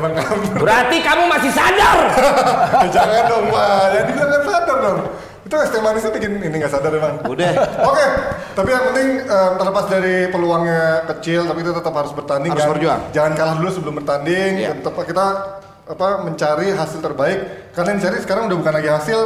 [0.00, 0.42] Emang kamu.
[0.56, 1.98] Berarti kamu masih sadar.
[2.96, 3.84] Jangan dong Pak.
[3.92, 4.98] Yang dibilang kan sadar dong.
[5.44, 7.14] Itu es teh manisnya bikin ini nggak sadar emang.
[7.28, 7.50] Udah.
[7.84, 8.06] Oke,
[8.56, 12.50] tapi yang penting em, terlepas dari peluangnya kecil, tapi kita tetap harus bertanding.
[12.54, 12.72] Harus kan.
[12.72, 13.00] berjuang.
[13.12, 14.50] Jangan kalah dulu sebelum bertanding.
[14.62, 14.78] Iya.
[14.80, 15.26] Tetap kita
[15.90, 17.38] apa mencari hasil terbaik.
[17.74, 19.18] Karena yang dicari sekarang udah bukan lagi hasil,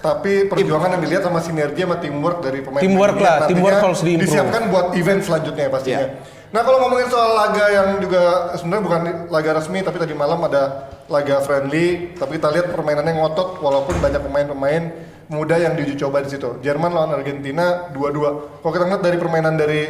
[0.00, 2.82] tapi perjuangan yang dilihat sama sinergi sama teamwork dari pemain.
[2.84, 4.28] Teamwork lah, teamwork harus di-improve.
[4.28, 6.00] Disiapkan buat event selanjutnya pastinya.
[6.04, 6.08] Iya.
[6.50, 10.90] Nah kalau ngomongin soal laga yang juga sebenarnya bukan laga resmi tapi tadi malam ada
[11.06, 14.82] laga friendly tapi kita lihat permainannya ngotot walaupun banyak pemain-pemain
[15.30, 16.58] muda yang diuji coba di situ.
[16.58, 18.66] Jerman lawan Argentina 2-2.
[18.66, 19.82] Kalau kita ngeliat dari permainan dari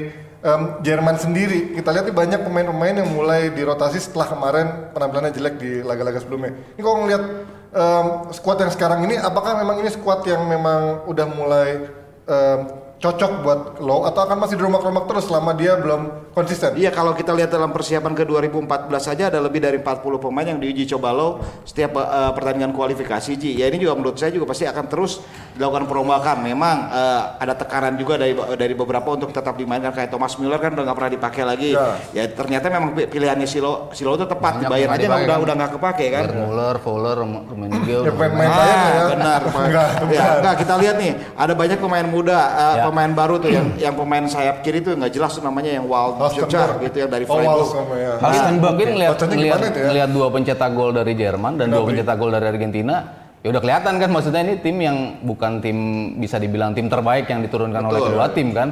[0.45, 5.81] em, Jerman sendiri kita lihat banyak pemain-pemain yang mulai dirotasi setelah kemarin penampilannya jelek di
[5.81, 6.53] laga-laga sebelumnya.
[6.77, 7.25] Ini kalau ngelihat
[7.73, 11.89] em, skuad yang sekarang ini, apakah memang ini skuad yang memang udah mulai
[12.29, 12.59] em,
[13.01, 16.77] cocok buat Low atau akan masih dirombak-rombak terus selama dia belum konsisten?
[16.77, 18.61] Iya kalau kita lihat dalam persiapan ke 2014
[19.01, 19.89] saja ada lebih dari 40
[20.21, 21.29] pemain yang diuji coba lo
[21.65, 23.57] setiap eh, pertandingan kualifikasi Ji.
[23.57, 26.45] Ya ini juga menurut saya juga pasti akan terus dilakukan perombakan.
[26.45, 30.71] Memang eh, ada tekanan juga dari dari beberapa untuk tetap dimainkan kayak Thomas Müller kan
[30.71, 31.71] udah nggak pernah dipakai lagi.
[31.73, 31.97] Ya.
[32.13, 35.33] Ya, ternyata memang pi- pilihannya Silo Silo itu tepat Banyak dibayar aja nggak dipakai udah
[35.33, 35.41] kan.
[35.41, 36.25] udah nggak kepake kan.
[36.37, 37.97] Muller, Fowler, Rummenigge.
[37.99, 39.05] Ya, pemain Ah, Bayern ya.
[39.09, 39.41] benar.
[39.49, 42.90] Enggak, ya, enggak, kita lihat nih, ada banyak pemain muda, eh, Ya.
[42.91, 46.19] Pemain baru tuh yang yang pemain sayap kiri tuh nggak jelas tuh namanya yang Wild.
[46.35, 47.63] Jojar gitu yang dari Oh, Freiburg.
[47.63, 48.13] Walsum, ya.
[48.19, 48.99] Halstenberg mungkin ya.
[48.99, 49.91] lihat Bacanya lihat itu ya?
[49.95, 51.89] lihat dua pencetak gol dari Jerman dan dua Gnabry.
[51.95, 52.97] pencetak gol dari Argentina
[53.41, 55.79] ya udah kelihatan kan maksudnya ini tim yang bukan tim
[56.21, 58.69] bisa dibilang tim terbaik yang diturunkan oleh kedua tim kan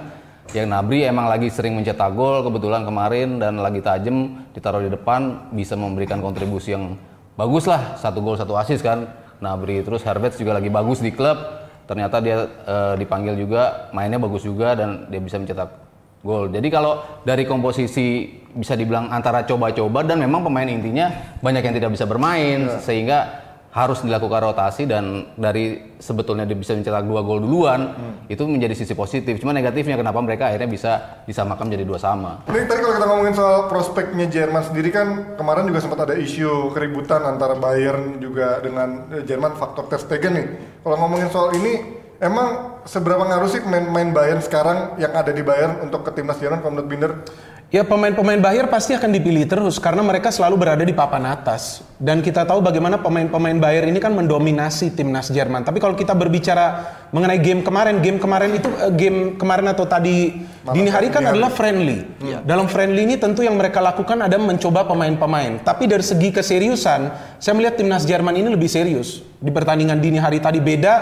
[0.53, 5.53] yang Nabri emang lagi sering mencetak gol kebetulan kemarin dan lagi tajam ditaruh di depan
[5.53, 6.97] bisa memberikan kontribusi yang
[7.37, 9.09] bagus lah satu gol satu asis kan
[9.41, 11.37] Nabri terus Herberts juga lagi bagus di klub
[11.89, 15.73] ternyata dia eh, dipanggil juga mainnya bagus juga dan dia bisa mencetak
[16.21, 16.53] gol.
[16.53, 21.09] Jadi kalau dari komposisi bisa dibilang antara coba-coba dan memang pemain intinya
[21.41, 27.05] banyak yang tidak bisa bermain sehingga harus dilakukan rotasi dan dari sebetulnya dia bisa mencetak
[27.05, 27.93] dua gol duluan
[28.25, 29.37] itu menjadi sisi positif.
[29.45, 30.93] Cuma negatifnya kenapa mereka akhirnya bisa
[31.29, 32.49] disamakan menjadi dua sama.
[32.49, 36.73] Ini tadi kalau kita ngomongin soal prospeknya Jerman sendiri kan kemarin juga sempat ada isu
[36.73, 40.47] keributan antara Bayern juga dengan eh, Jerman faktor Ter Stegen nih.
[40.81, 45.85] Kalau ngomongin soal ini emang seberapa ngaruh sih pemain-pemain Bayern sekarang yang ada di Bayern
[45.85, 47.13] untuk ke timnas Jerman kalau menurut Binder?
[47.69, 51.85] Ya pemain-pemain Bayern pasti akan dipilih terus karena mereka selalu berada di papan atas.
[52.01, 55.69] Dan kita tahu bagaimana pemain-pemain Bayern ini kan mendominasi timnas Jerman.
[55.69, 60.49] Tapi kalau kita berbicara mengenai game kemarin, game kemarin itu eh, game kemarin atau tadi
[60.73, 62.09] dini hari kan adalah friendly.
[62.41, 65.61] Dalam friendly ini tentu yang mereka lakukan ada mencoba pemain-pemain.
[65.61, 70.41] Tapi dari segi keseriusan, saya melihat timnas Jerman ini lebih serius di pertandingan dini hari
[70.41, 70.95] tadi beda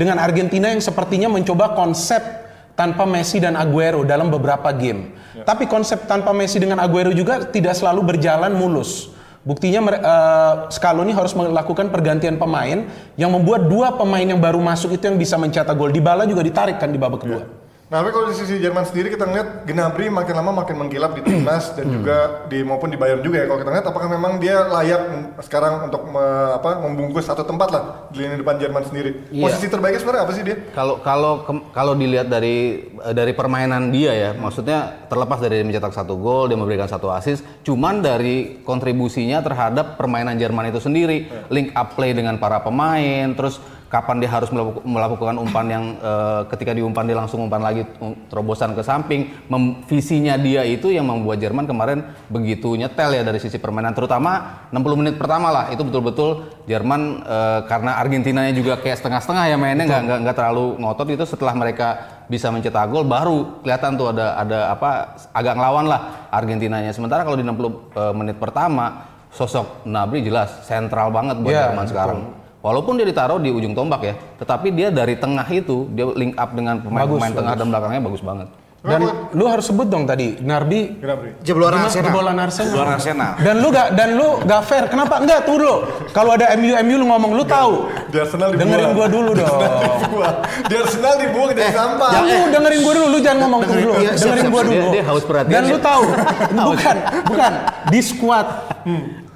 [0.00, 2.43] dengan Argentina yang sepertinya mencoba konsep
[2.74, 5.14] tanpa Messi dan Aguero dalam beberapa game.
[5.42, 9.10] Tapi konsep tanpa Messi dengan Aguero juga tidak selalu berjalan mulus.
[9.44, 15.04] Buktinya eh, Scaloni harus melakukan pergantian pemain yang membuat dua pemain yang baru masuk itu
[15.04, 15.92] yang bisa mencetak gol.
[15.92, 17.63] Dybala juga ditarik kan di babak kedua.
[17.84, 21.20] Nah, tapi kalau di sisi Jerman sendiri kita ngeliat Gnabry makin lama makin mengkilap di
[21.20, 23.46] timnas dan juga di maupun di Bayern juga ya.
[23.46, 25.02] Kalau kita ngeliat apakah memang dia layak
[25.44, 29.28] sekarang untuk me- apa membungkus satu tempat lah di lini depan Jerman sendiri.
[29.28, 29.44] Iya.
[29.44, 30.56] Posisi terbaiknya sebenarnya apa sih dia?
[30.72, 31.44] Kalau kalau
[31.76, 36.48] kalau dilihat dari eh, dari permainan dia ya, maksudnya terlepas dari dia mencetak satu gol,
[36.48, 42.16] dia memberikan satu assist, cuman dari kontribusinya terhadap permainan Jerman itu sendiri, link up play
[42.16, 43.60] dengan para pemain, terus
[43.94, 48.10] kapan dia harus melaku- melakukan umpan yang eh, ketika diumpan dia langsung umpan lagi um,
[48.26, 53.38] terobosan ke samping, Mem- visinya dia itu yang membuat Jerman kemarin begitu nyetel ya dari
[53.38, 58.98] sisi permainan, terutama 60 menit pertama lah, itu betul-betul Jerman eh, karena Argentinanya juga kayak
[58.98, 61.88] setengah-setengah ya mainnya nggak nggak nggak terlalu ngotot itu setelah mereka
[62.26, 66.00] bisa mencetak gol baru kelihatan tuh ada ada apa agak ngelawan lah
[66.34, 66.90] Argentinanya.
[66.90, 67.54] Sementara kalau di 60
[67.94, 73.36] eh, menit pertama sosok Nabri jelas sentral banget buat Iya, Jerman sekarang walaupun dia ditaruh
[73.36, 77.54] di ujung tombak ya tetapi dia dari tengah itu dia link up dengan pemain-pemain tengah
[77.54, 78.48] dan belakangnya bagus banget
[78.84, 79.00] Dan
[79.32, 81.00] lu harus sebut dong tadi, Narbi.
[81.40, 81.88] Jebolan?
[81.88, 82.04] Arsenal.
[82.04, 82.68] Jebolan Arsenal.
[82.68, 83.32] Jebolan Arsenal.
[83.40, 84.84] Dan lu gak dan lu gak fair.
[84.92, 85.24] Kenapa?
[85.24, 85.76] Enggak, tuh dulu.
[86.12, 87.88] Kalau ada MU MU lu ngomong lu tahu.
[88.12, 88.60] Di Arsenal dibuang.
[88.68, 89.56] Dengerin gua dulu dong.
[90.04, 90.36] Dibuang.
[90.68, 92.10] Di Arsenal dibuang jadi sampah.
[92.12, 94.02] Jangan lu dengerin gua dulu, lu jangan ngomong tuh dengerin- dulu.
[94.04, 94.76] iya, dengerin gua dulu.
[94.76, 96.02] Dia- dia haus perhatian Dan lu tahu,
[96.68, 97.52] bukan, bukan
[97.88, 98.46] di squad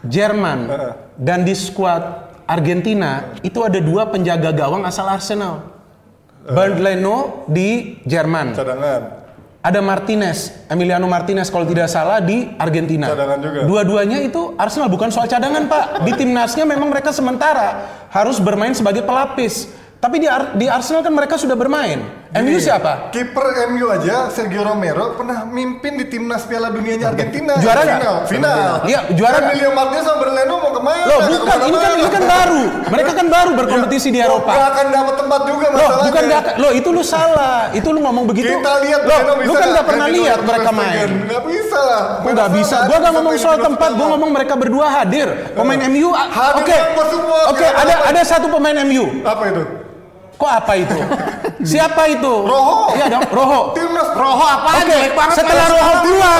[0.04, 0.58] Jerman
[1.16, 5.68] dan di squad Argentina itu ada dua penjaga gawang asal Arsenal.
[6.48, 8.56] Bernd Leno di Jerman.
[8.56, 9.20] Cadangan.
[9.60, 13.12] Ada Martinez, Emiliano Martinez kalau tidak salah di Argentina.
[13.12, 13.58] Cadangan juga.
[13.68, 16.08] Dua-duanya itu Arsenal bukan soal cadangan Pak.
[16.08, 19.68] Di timnasnya memang mereka sementara harus bermain sebagai pelapis.
[20.00, 22.00] Tapi di, Ar- di Arsenal kan mereka sudah bermain.
[22.28, 23.08] MU siapa?
[23.08, 23.40] Kiper
[23.72, 27.56] MU aja Sergio Romero pernah mimpin di timnas Piala Dunianya Argentina.
[27.56, 28.28] Juara nggak?
[28.28, 28.28] Final.
[28.28, 28.72] Final.
[28.84, 29.48] Iya, juara?
[29.48, 31.08] Emilio Martinez sama Berleno mau ke mana?
[31.08, 32.62] Loh bukan, ini kan ini kan baru.
[32.92, 34.52] Mereka kan baru berkompetisi di Oh, Eropa.
[34.52, 36.04] nggak akan dapat tempat juga Loh, masalahnya.
[36.04, 37.58] bukan gak, loh itu lu salah.
[37.72, 38.52] Itu lu ngomong begitu.
[38.60, 41.08] Kita lihat Loh, lu kan nggak gak pernah lihat mereka main.
[41.24, 42.02] Nggak bisa lah.
[42.20, 45.32] Gue gak bisa, gue gak ngomong soal tempat, gue ngomong mereka berdua hadir.
[45.56, 46.76] Pemain MU, oke,
[47.56, 49.24] oke, ada ada satu pemain MU.
[49.24, 49.62] Apa itu?
[50.38, 50.98] Kok apa itu?
[51.60, 52.32] Siapa itu?
[52.40, 52.94] Roho.
[52.94, 53.60] Iya dong, Roho.
[53.72, 54.78] Timnas Roho apaan?
[54.80, 56.02] Oke, Jelek banget setelah Roho sekarang.
[56.02, 56.38] keluar.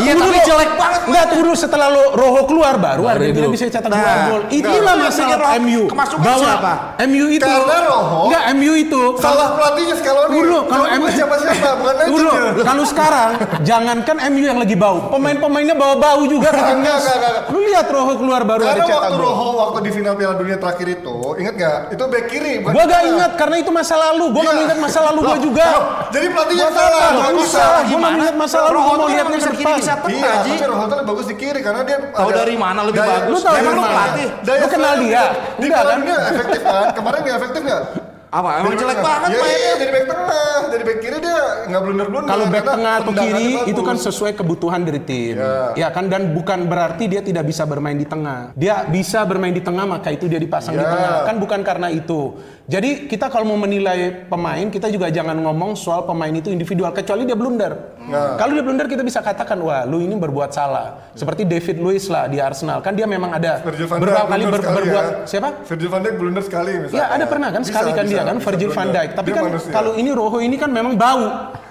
[0.00, 3.50] Iya, tunggu tapi jelek banget Enggak, dulu setelah lo, Roho keluar baru Argentina itu.
[3.50, 4.40] bisa cetak Nah, dua gol.
[4.40, 4.54] enggak.
[4.54, 5.82] Inilah Lu masalah MU.
[5.90, 6.72] Bahwa siapa?
[7.02, 8.20] MU itu Karena Roho.
[8.24, 10.28] Enggak, MU itu Salah pelatihnya Scaloni.
[10.30, 12.30] Tunggu dulu, kalau MU bukan siapa-siapa, bukan dulu,
[12.62, 13.30] kalau sekarang
[13.60, 17.02] jangankan MU yang lagi bau, pemain-pemainnya bawa bau juga ke Enggak, timnas.
[17.02, 17.34] enggak, enggak.
[17.50, 19.20] Lu lihat Roho keluar baru ada Karena cetak waktu gol.
[19.20, 21.78] Roho waktu di final Piala Dunia terakhir itu, ingat nggak?
[21.90, 22.52] Itu back kiri.
[22.62, 23.10] Gua gak tengah.
[23.10, 24.24] ingat karena itu masa lalu.
[24.30, 24.68] Gua gak Iya.
[24.68, 25.64] ingat masa lalu gua juga.
[25.66, 27.08] Loh, Jadi pelatihnya salah.
[27.10, 27.66] gak usah.
[27.80, 29.08] Gua gak ingat masa lalu, tuh mau
[29.40, 30.08] ke kiri, depan.
[30.10, 33.30] Iya, tapi Roho tuh lebih bagus di kiri karena dia Tahu dari mana lebih bagus?
[33.30, 34.12] Lu tahu dari mana?
[34.44, 35.24] Lu kenal dia?
[35.56, 35.98] Di Enggak, kan?
[36.30, 36.86] Efektif kan?
[36.92, 37.82] Kemarin dia efektif nggak?
[38.30, 38.62] Apa?
[38.62, 39.58] Emang jelek banget Iya, mainnya.
[39.58, 40.38] iya, jadi back tengah,
[40.70, 42.30] jadi back kiri dia nggak blunder-blunder.
[42.30, 45.34] Kalau back tengah atau kiri itu kan sesuai kebutuhan dari tim.
[45.34, 45.58] Iya.
[45.76, 48.54] Ya kan dan bukan berarti dia tidak bisa bermain di tengah.
[48.54, 50.88] Dia bisa bermain di tengah maka itu dia dipasang di Iya.
[50.88, 51.12] tengah.
[51.26, 52.38] Kan bukan karena itu.
[52.64, 57.26] Jadi kita kalau mau menilai pemain kita juga jangan ngomong soal pemain itu individual kecuali
[57.26, 57.98] dia blunder.
[58.00, 58.38] Nah.
[58.38, 61.10] Kalau dia blunder kita bisa katakan wah lu ini berbuat salah.
[61.12, 62.78] Seperti David Luiz lah di Arsenal.
[62.78, 65.26] Kan dia memang ada beberapa kali ber- berbuat ya.
[65.26, 65.66] siapa?
[65.66, 66.94] Virgil van Dijk blunder sekali misalnya.
[66.96, 68.86] Ya ada pernah kan Bisa, sekali kan bisa, dia kan bisa Virgil van.
[68.90, 69.10] Dijk.
[69.16, 69.70] Tapi Dia kan manusia.
[69.72, 71.26] kalau ini Roho ini kan memang bau.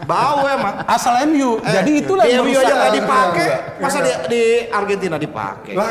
[0.08, 0.82] Bau emang.
[0.90, 1.60] Asal MU.
[1.62, 3.46] Jadi itulah yang MU aja nggak dipakai.
[3.46, 3.82] Enggak.
[3.84, 5.74] Masa di, di Argentina dipakai?
[5.76, 5.88] Lah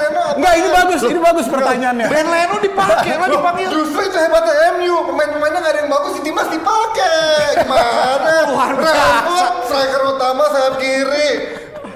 [0.00, 0.36] Leno apa?
[0.36, 2.06] Enggak, ini bagus, ini bagus pertanyaannya.
[2.10, 3.68] Ben Leno dipakai lah Loh, dipanggil.
[3.70, 7.62] Justru itu hebatnya MU, pemain-pemainnya nggak ada yang bagus di timnas dipakai.
[7.62, 8.32] Gimana?
[8.50, 9.46] Luar biasa.
[9.68, 11.30] Striker utama sayap kiri.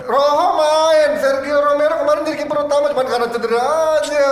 [0.05, 3.65] Roho main, Sergio Romero kemarin jadi kiper utama cuma karena cedera
[3.97, 4.29] aja.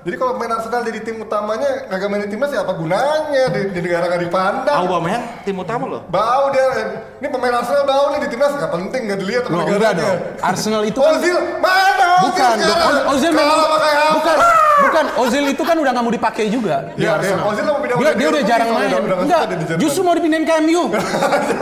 [0.00, 3.60] Jadi kalau main Arsenal jadi tim utamanya kagak main di timnas ya apa gunanya di,
[3.68, 4.76] di negara nggak dipandang.
[4.80, 6.00] Aubameyang tim utama loh.
[6.08, 6.64] Bau dia,
[7.14, 10.00] ini pemain Arsenal bau nih di timnas nggak penting nggak dilihat sama negaranya.
[10.00, 10.18] dong.
[10.40, 12.80] Arsenal itu kan Ozil mana Ozil bukan, sekarang?
[12.80, 14.12] O- Ozil memang Kalah pakai apa?
[14.16, 14.38] bukan,
[14.82, 15.04] bukan.
[15.18, 17.36] Ozil itu kan udah nggak mau dipakai juga Iya, iya.
[17.40, 18.90] Ozil mau pindah dia, ke dia udah jarang main.
[19.20, 19.80] Enggak, dia di Jerman.
[19.80, 20.82] justru mau dipindahin ke MU.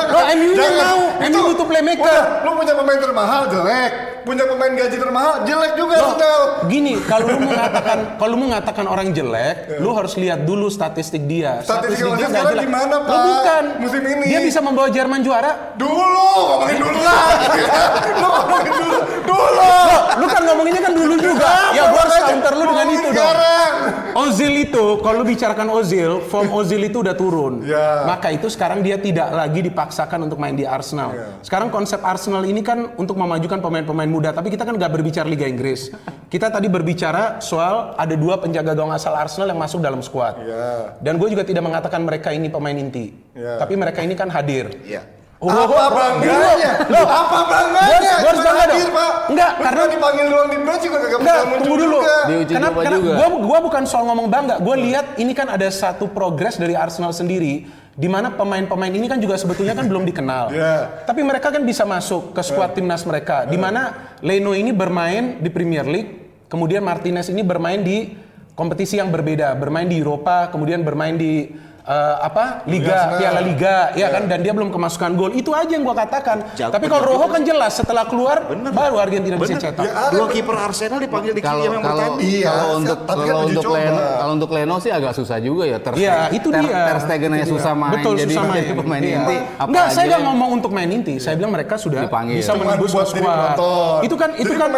[0.04, 2.04] Lo MU nya mau, MU Itu, butuh playmaker.
[2.04, 6.40] udah, lu punya pemain termahal jelek, punya pemain gaji termahal jelek juga Arsenal.
[6.66, 11.60] gini, kalau lu mengatakan kalau lu mengatakan orang jelek, lu harus lihat dulu statistik dia.
[11.60, 12.64] Statistik Ozil dia jelek.
[12.64, 13.18] gimana, Loh, Pak?
[13.24, 13.64] bukan.
[13.80, 14.26] Musim ini.
[14.26, 15.74] Dia bisa membawa Jerman juara.
[15.74, 17.60] Dulu, ngomongin dulu lagi.
[18.20, 19.72] lu ngomongin dulu, dulu.
[20.18, 21.50] Lu kan ngomonginnya kan dulu juga.
[21.70, 23.74] ya gua harus counter lu dengan ngomongin itu dong.
[24.18, 27.60] Ozil itu, kalau lu bicarakan Ozil, form Ozil itu udah turun.
[27.68, 28.08] Ya.
[28.08, 31.12] Maka itu sekarang dia tidak lagi dipaksakan untuk main di Arsenal.
[31.12, 31.28] Ya.
[31.44, 35.44] Sekarang konsep Arsenal ini kan untuk memajukan pemain-pemain muda, tapi kita kan nggak berbicara Liga
[35.44, 35.92] Inggris.
[36.32, 40.40] Kita tadi berbicara soal ada dua penjaga gawang asal Arsenal yang masuk dalam skuad.
[40.40, 40.96] Ya.
[41.04, 43.12] Dan gue juga tidak mengatakan mereka ini pemain inti.
[43.36, 43.60] Ya.
[43.60, 44.72] Tapi mereka ini kan hadir.
[44.80, 45.17] Iya.
[45.38, 46.72] Oh, apa oh, bangganya?
[46.90, 48.12] Loh, apa bangganya?
[48.18, 48.90] Gua harus- gua bangga dong.
[48.90, 49.12] Pak.
[49.30, 51.98] Enggak, Lu karena- dipanggil doang di bench juga kagak Enggak, tunggu dulu.
[52.02, 52.16] juga.
[52.26, 53.12] Juga.
[53.14, 57.14] gua, gua bukan soal ngomong bangga, gue lihat ini kan ada satu progres dari Arsenal
[57.14, 60.50] sendiri, di mana pemain-pemain ini kan juga sebetulnya kan belum dikenal.
[60.58, 61.06] Iya.
[61.06, 65.50] Tapi mereka kan bisa masuk ke skuad timnas mereka, di mana Leno ini bermain di
[65.54, 66.10] Premier League,
[66.50, 68.10] kemudian Martinez ini bermain di
[68.58, 71.46] kompetisi yang berbeda, bermain di Eropa, kemudian bermain di
[71.88, 73.40] eh, apa Liga, Liga Piala.
[73.40, 75.32] Liga, ya kan, dan dia belum kemasukan gol.
[75.32, 76.52] Itu aja yang gua katakan.
[76.52, 78.36] Jago, Tapi kalau bener Roho juga kan jelas setelah keluar
[78.68, 79.62] baru Argentina bisa Bener.
[79.64, 79.82] cetak.
[79.82, 80.12] Ya, ada.
[80.12, 82.20] Dua kiper Arsenal dipanggil di kalau yang kalau pertama.
[82.20, 83.76] Iya, kalau untuk tapi kan kalau untuk coba.
[83.78, 86.78] Leno kalau untuk Leno sih agak susah juga ya ter Iya, itu ter, dia.
[86.84, 88.64] ter Stegen aja susah main Betul, jadi susah main.
[88.74, 89.16] pemain Iya.
[89.16, 91.14] inti Enggak, saya nggak yang- ngomong untuk main inti.
[91.16, 92.36] Saya bilang mereka sudah Dipanggil.
[92.36, 93.56] bisa menembus squad.
[94.04, 94.68] Itu kan itu kan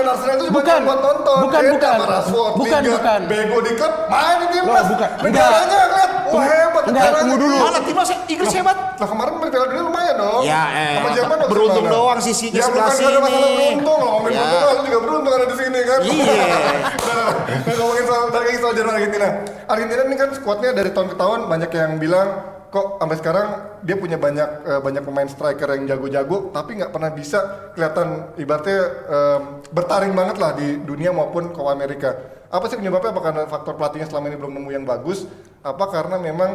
[0.51, 1.39] bukan buat nonton.
[1.43, 1.97] bukan bukan
[2.55, 4.87] bukan bukan Bego di klub, main di timnas.
[4.87, 5.11] Bukan.
[6.31, 6.85] Wah hebat.
[7.01, 7.21] Negaranya.
[7.21, 7.57] tunggu dulu.
[7.59, 8.77] Mana timnas Inggris hebat?
[8.95, 10.43] Lah kemarin main Piala Dunia lumayan dong.
[10.43, 13.57] Ya, eh, Sama Jerman beruntung doang sisinya ya, sebelah bukan ada masalah sini.
[13.57, 13.99] beruntung.
[14.01, 14.43] Ngomongin Ya.
[14.43, 15.99] Portugal juga beruntung ada di sini kan.
[16.01, 16.35] Iya.
[17.61, 19.29] Nah, ngomongin soal dari soal Jerman Argentina.
[19.67, 22.29] Argentina ini kan skuadnya dari tahun ke tahun banyak yang bilang
[22.69, 23.47] kok sampai sekarang
[23.81, 27.39] dia punya banyak eh, banyak pemain striker yang jago-jago tapi nggak pernah bisa
[27.73, 32.15] kelihatan ibaratnya em, bertaring banget lah di dunia maupun Copa Amerika.
[32.47, 33.11] Apa sih penyebabnya?
[33.11, 35.27] Apa karena faktor pelatihnya selama ini belum nemu yang bagus?
[35.61, 36.51] Apa karena memang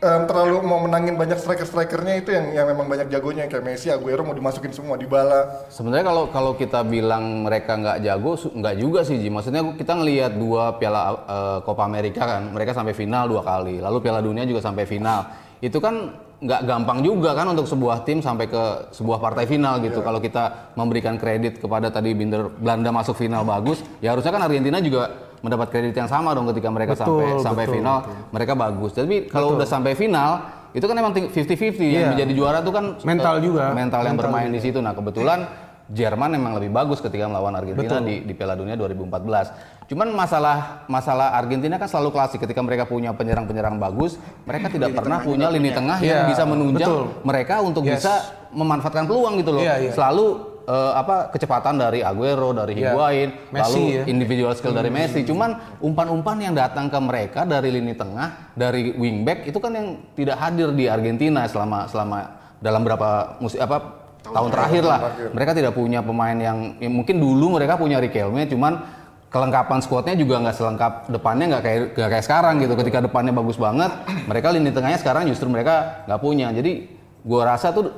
[0.00, 4.22] em, terlalu mau menangin banyak striker-strikernya itu yang yang memang banyak jagonya kayak Messi, Aguero
[4.22, 5.68] mau dimasukin semua di bala.
[5.72, 9.28] Sebenarnya kalau kalau kita bilang mereka nggak jago, nggak juga sih Ji.
[9.32, 13.80] Maksudnya kita ngelihat dua Piala eh, Copa Amerika kan, mereka sampai final dua kali.
[13.80, 15.26] Lalu Piala Dunia juga sampai final.
[15.64, 20.04] Itu kan nggak gampang juga kan untuk sebuah tim sampai ke sebuah partai final gitu.
[20.04, 24.76] Kalau kita memberikan kredit kepada tadi Binder Belanda masuk final bagus, ya harusnya kan Argentina
[24.84, 27.96] juga mendapat kredit yang sama dong ketika mereka sampai Betul, sampai betul, final
[28.30, 28.90] mereka bagus.
[28.92, 30.30] Tapi kalau udah sampai final
[30.70, 32.08] itu kan emang ting- 50-50 yang Iya.
[32.12, 33.72] menjadi juara tuh kan Mental eh, juga.
[33.72, 34.78] mental yang Mental bermain di situ.
[34.78, 35.48] Nah kebetulan
[35.86, 39.86] Jerman memang lebih bagus ketika melawan Argentina di, di Piala Dunia 2014.
[39.86, 45.22] Cuman masalah masalah Argentina kan selalu klasik ketika mereka punya penyerang-penyerang bagus, mereka tidak pernah
[45.22, 47.04] punya lini tengah yang Iya, bisa menunjang betul.
[47.22, 48.02] mereka untuk Yes.
[48.02, 48.12] bisa
[48.50, 49.62] memanfaatkan peluang gitu loh.
[49.62, 49.92] Iya, iya.
[49.94, 52.92] Selalu eh, apa kecepatan dari Aguero, dari Iya.
[52.92, 54.04] Higuain, Messi, lalu ya.
[54.10, 55.22] individual skill dari Messi.
[55.22, 60.36] Cuman umpan-umpan yang datang ke mereka dari lini tengah, dari wingback itu kan yang tidak
[60.42, 62.18] hadir di Argentina selama selama
[62.58, 63.78] dalam berapa musim apa
[64.26, 65.00] tahun terakhir lah.
[65.30, 68.82] Mereka tidak punya pemain yang ya mungkin dulu mereka punya Riquelme, cuman
[69.30, 72.74] kelengkapan squadnya juga nggak selengkap depannya nggak kayak nggak kayak sekarang gitu.
[72.74, 73.92] Ketika depannya bagus banget,
[74.26, 76.50] mereka lini tengahnya sekarang justru mereka nggak punya.
[76.50, 76.90] Jadi
[77.22, 77.90] gua rasa tuh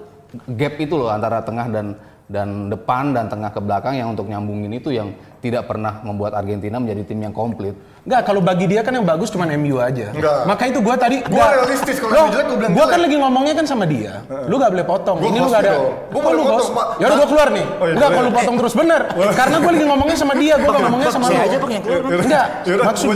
[0.53, 1.97] gap itu loh antara tengah dan
[2.29, 6.77] dan depan dan tengah ke belakang yang untuk nyambungin itu yang tidak pernah membuat Argentina
[6.77, 7.73] menjadi tim yang komplit.
[8.09, 10.09] Enggak, kalau bagi dia kan yang bagus cuma MU aja.
[10.17, 10.49] Enggak.
[10.49, 11.51] Maka itu gua tadi Gua enggak.
[11.61, 14.13] realistis, kalau Lo- jelek, gua bilang kan lagi ngomongnya kan sama dia.
[14.49, 15.17] Lu gak boleh potong.
[15.21, 15.73] Gua Ini lu gak ada.
[16.09, 16.43] Gua Oh, lu.
[16.49, 16.87] Pak.
[16.97, 17.67] Ya udah gua keluar nih.
[17.69, 19.01] Oh, iya, Enggak, kalau lu potong terus bener.
[19.45, 21.37] Karena gua lagi ngomongnya sama dia, gua gak ngomongnya sama lu.
[21.37, 22.21] aja keluar, Bang.
[22.25, 23.09] Enggak, maksud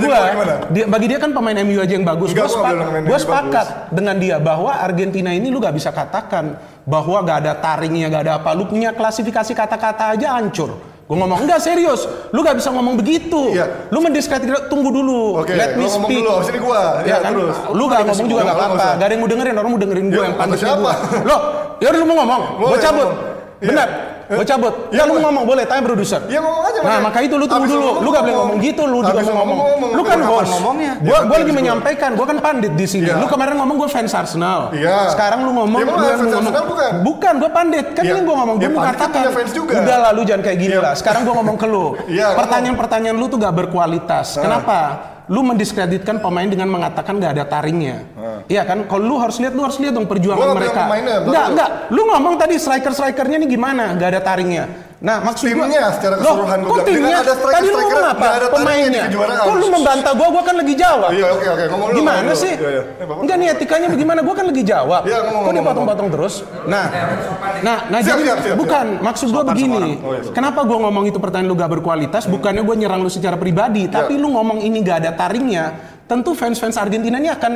[0.68, 2.28] dia, bagi dia kan pemain MU aja yang bagus.
[2.36, 2.70] Enggak, Gua,
[3.08, 6.52] gua sepakat dengan dia bahwa Argentina ini lu gak bisa katakan
[6.84, 8.52] bahwa gak ada taringnya, gak ada apa.
[8.52, 10.91] Lu punya klasifikasi kata-kata aja hancur.
[11.12, 13.52] Gue ngomong enggak serius, lu gak bisa ngomong begitu.
[13.52, 13.92] Iya.
[13.92, 15.44] Lu mendiskreditkan tunggu dulu.
[15.44, 16.18] Oke, Let me ngomong speak.
[16.18, 16.80] dulu, abis ini gua.
[16.98, 17.30] Ya, Ya, kan?
[17.36, 17.56] terus.
[17.68, 20.16] Lu gak ngomong juga gak apa-apa, Gak ada yang mau dengerin, orang mau dengerin gue
[20.16, 20.80] Ya, yang sama pantasnya siapa?
[20.80, 20.94] gue.
[21.28, 21.36] Lo,
[21.76, 23.04] ya udah lu mau ngomong, gue cabut.
[23.04, 23.12] ngomong.
[23.60, 23.68] Iya.
[23.68, 23.88] Benar,
[24.28, 24.74] gue cabut.
[24.90, 26.20] Iya, Ya lu ngomong, boleh tanya produser.
[26.26, 27.90] Iya, ngomong aja, Nah, maka itu lu tunggu dulu.
[28.00, 28.56] Lu gak boleh ngomong.
[28.58, 29.90] gitu, lu juga mau ngomong.
[29.92, 30.50] Lu kan host.
[30.52, 30.92] ngomongnya?
[30.98, 33.08] Gue Ya, gue nanti lagi menyampaikan, gue kan pandit di sini.
[33.08, 33.16] Iya.
[33.16, 34.60] Lu kemarin ngomong gue fans Arsenal.
[34.72, 35.10] Iya.
[35.10, 36.52] Sekarang lu ngomong lu yang fans ngomong.
[36.52, 36.92] Arsenal bukan?
[37.02, 37.86] Bukan, gue pandit.
[37.92, 38.12] Kan Iya.
[38.12, 39.82] ini gue ngomong, mau pandit kan.
[39.82, 40.84] Udah lalu jangan kayak gini Iya.
[40.84, 40.92] lah.
[40.94, 41.86] Sekarang gue ngomong ke lu.
[42.06, 44.36] Iya, Pertanyaan-pertanyaan lu tuh gak berkualitas.
[44.36, 45.11] Kenapa?
[45.30, 48.02] Lu mendiskreditkan pemain dengan mengatakan gak ada taringnya.
[48.50, 48.86] Iya kan?
[48.90, 50.90] Kalau lu harus lihat, lu harus lihat dong perjuangan mereka.
[51.26, 51.70] Enggak, enggak.
[51.94, 53.94] Lu ngomong tadi striker-strikernya nih gimana?
[53.94, 54.91] Gak ada taringnya.
[55.02, 56.86] Nah, maksud gua- Timnya secara Loh, keseluruhan gua kok bilang.
[56.94, 57.16] timnya?
[57.18, 58.26] Ada striker- Tadi lu striker, apa?
[58.32, 59.02] ada Pemainnya.
[59.42, 60.28] Kok lu membantah gua?
[60.30, 61.10] Gua kan lagi jawab.
[61.10, 61.64] Iya, oke, oke.
[61.66, 62.52] Ngomong dulu, Gimana ngomong sih?
[62.54, 62.82] Iya, iya.
[63.18, 64.18] Enggak nih etikanya bagaimana?
[64.22, 65.02] Gua kan lagi jawab.
[65.02, 66.34] Iya, ngomong, Kok dipotong-potong terus?
[66.64, 66.84] Nah,
[67.60, 69.98] nah, nah Siap, jadi siap, siap, bukan maksud gua begini.
[69.98, 70.30] Oh, iya.
[70.30, 72.22] Kenapa gua ngomong itu pertanyaan lu gak berkualitas?
[72.24, 73.92] Bukannya gua nyerang lu secara pribadi, Iya.
[74.00, 75.64] tapi lu ngomong ini gak ada taringnya.
[76.06, 77.52] Tentu fans-fans Argentina ini akan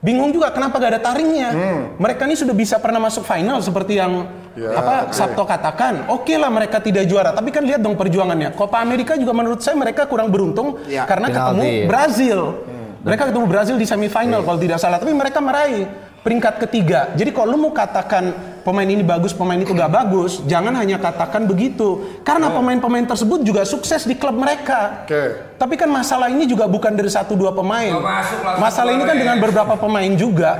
[0.00, 1.50] bingung juga kenapa gak ada taringnya.
[1.52, 1.80] Hmm.
[2.00, 5.14] Mereka ini sudah bisa pernah masuk final seperti yang Ya, apa oke.
[5.14, 6.10] Sabto katakan.
[6.10, 8.50] Oke lah mereka tidak juara, tapi kan lihat dong perjuangannya.
[8.58, 11.86] Copa America juga menurut saya mereka kurang beruntung Ya, karena penalti, ketemu.
[11.86, 12.40] Brazil.
[12.66, 12.88] Hmm.
[13.06, 15.86] Mereka ketemu Brazil di semifinal kalau tidak salah, tapi mereka meraih
[16.26, 17.14] peringkat ketiga.
[17.14, 21.44] Jadi kalau lu mau katakan pemain ini bagus, pemain itu gak bagus, jangan hanya katakan
[21.48, 22.20] begitu.
[22.26, 25.04] Karena pemain-pemain tersebut juga sukses di klub mereka.
[25.04, 25.56] Oke.
[25.60, 27.92] Tapi kan masalah ini juga bukan dari satu dua pemain.
[28.00, 29.42] Masuk Masalah ini kan keluar, dengan ya.
[29.44, 30.50] beberapa pemain juga.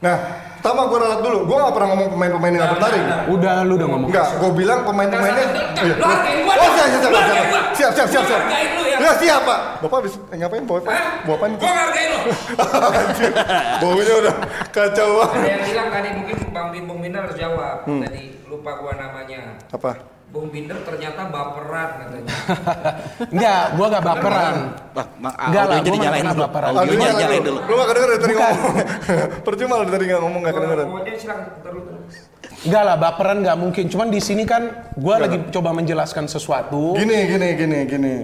[0.00, 1.38] Nah, pertama gue ralat dulu.
[1.46, 3.06] Gue gak pernah ngomong pemain-pemain yang gak bertaring.
[3.30, 4.08] Udah lu udah ngomong.
[4.10, 5.46] Enggak, gue bilang pemain-pemainnya.
[5.78, 5.94] Iya.
[5.94, 8.82] lu hargain gua, Oh, siap, siap, siap, lu siap, hargain siap, siap, siap, hargain lu
[8.90, 9.12] ya.
[9.14, 9.60] Siap, Pak.
[9.86, 10.64] Bapak habis eh, ngapain?
[10.66, 10.90] Bawa apa?
[11.22, 12.18] Bawa ngargain lo.
[12.98, 13.32] Anjir,
[13.78, 14.34] Baunya udah
[14.74, 15.38] kacau banget.
[15.38, 17.86] Ada yang bilang tadi mungkin Bang Bin Bung Binder harus jawab.
[17.86, 18.02] Hmm.
[18.02, 19.54] Tadi lupa gua namanya.
[19.70, 20.15] Apa?
[20.36, 22.32] Bung Binder ternyata baperan katanya.
[23.32, 24.54] Enggak, gua gak baperan.
[24.92, 26.44] Bang, Bang, Enggak lah, dinyalain mana dulu.
[26.44, 26.68] baperan.
[26.68, 27.58] Audionya Audionya dinyalain dulu.
[27.64, 28.74] Lu gak kedenger dari tadi ngomong.
[29.48, 30.86] Percuma lu tadi gak ngomong gak kedengeran.
[30.92, 32.14] Pokoknya silakan putar dulu terus.
[32.68, 33.84] Enggak lah, baperan nggak mungkin.
[33.88, 34.62] Cuman di sini kan
[35.00, 36.92] gua lagi coba menjelaskan sesuatu.
[37.00, 38.14] Gini, gini, gini, gini.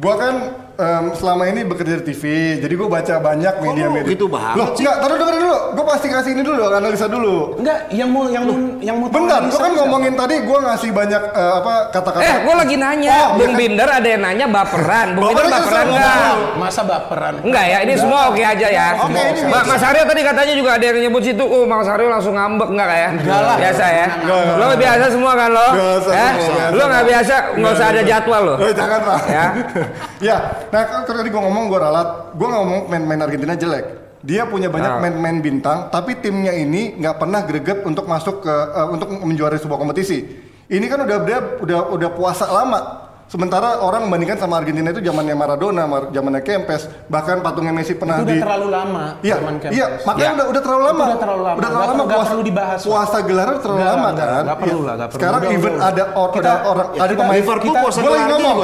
[0.00, 0.34] Gua kan
[0.78, 2.22] em, selama ini bekerja di TV,
[2.62, 4.10] jadi gua baca banyak media-media.
[4.14, 5.58] gitu banget Loh, enggak, taruh dengerin dulu.
[5.74, 7.58] Gua pasti kasih ini dulu, analisa dulu.
[7.58, 10.90] Enggak, yang mau yang mau yang mau Bentar, analisa gua kan ngomongin tadi gua ngasih
[10.94, 12.22] banyak eh, apa kata-kata.
[12.22, 13.58] Eh, gua lagi nanya, Oh, Bung iya.
[13.58, 15.08] Binder ada yang nanya baperan.
[15.18, 16.16] Bung Binder Baperan itu enggak?
[16.54, 17.34] Masa baperan?
[17.42, 18.86] Enggak ya, ini semua oke aja ya.
[19.02, 19.72] Oke, ini Mbak bisa.
[19.74, 22.88] Mas Aryo tadi katanya juga ada yang nyebut situ, oh Mas Aryo langsung ngambek enggak
[22.88, 23.10] kayak?
[23.18, 23.56] Enggak lah.
[23.58, 24.06] Biasa ya.
[24.54, 25.66] Lo biasa semua kan lo?
[25.74, 26.32] Biasa Eh?
[26.70, 28.54] Lo nggak biasa, nggak usah ada jadwal lo.
[28.62, 29.20] Eh, jangan lah.
[29.26, 29.44] Ya.
[30.30, 30.36] ya,
[30.68, 33.86] nah kan tadi gua ngomong gua ralat, gua nggak ngomong main-main Argentina jelek.
[34.18, 35.00] Dia punya banyak Ah.
[35.00, 39.78] main-main bintang, tapi timnya ini nggak pernah greget untuk masuk ke eh, untuk menjuarai sebuah
[39.78, 40.26] kompetisi.
[40.68, 41.18] Ini kan udah
[41.62, 43.07] udah udah puasa lama.
[43.28, 48.16] Sementara orang membandingkan sama Argentina itu zamannya Maradona, Mar- zamannya Kempes, bahkan patungnya Messi pernah
[48.16, 49.04] Itu udah di terlalu lama.
[49.20, 49.76] Iya, zaman Kempes.
[49.76, 50.32] iya, makanya Ya.
[50.32, 50.96] udah udah terlalu lama.
[50.98, 51.52] Itu udah terlalu lama.
[51.52, 52.80] Udah terlalu lama perlu- nggak puasa, perlu dibahas.
[52.80, 54.42] Puasa gelar terlalu Nggak, lama nggak, kan.
[54.48, 55.20] nggak perlu lah, nggak perlu.
[55.20, 55.88] Sekarang Udah, even udah.
[55.92, 58.32] ada or, Kita- ada orang ya, ada kita- pemain Liverpool kita- puasa Gue lagi gelar
[58.32, 58.56] ngomong,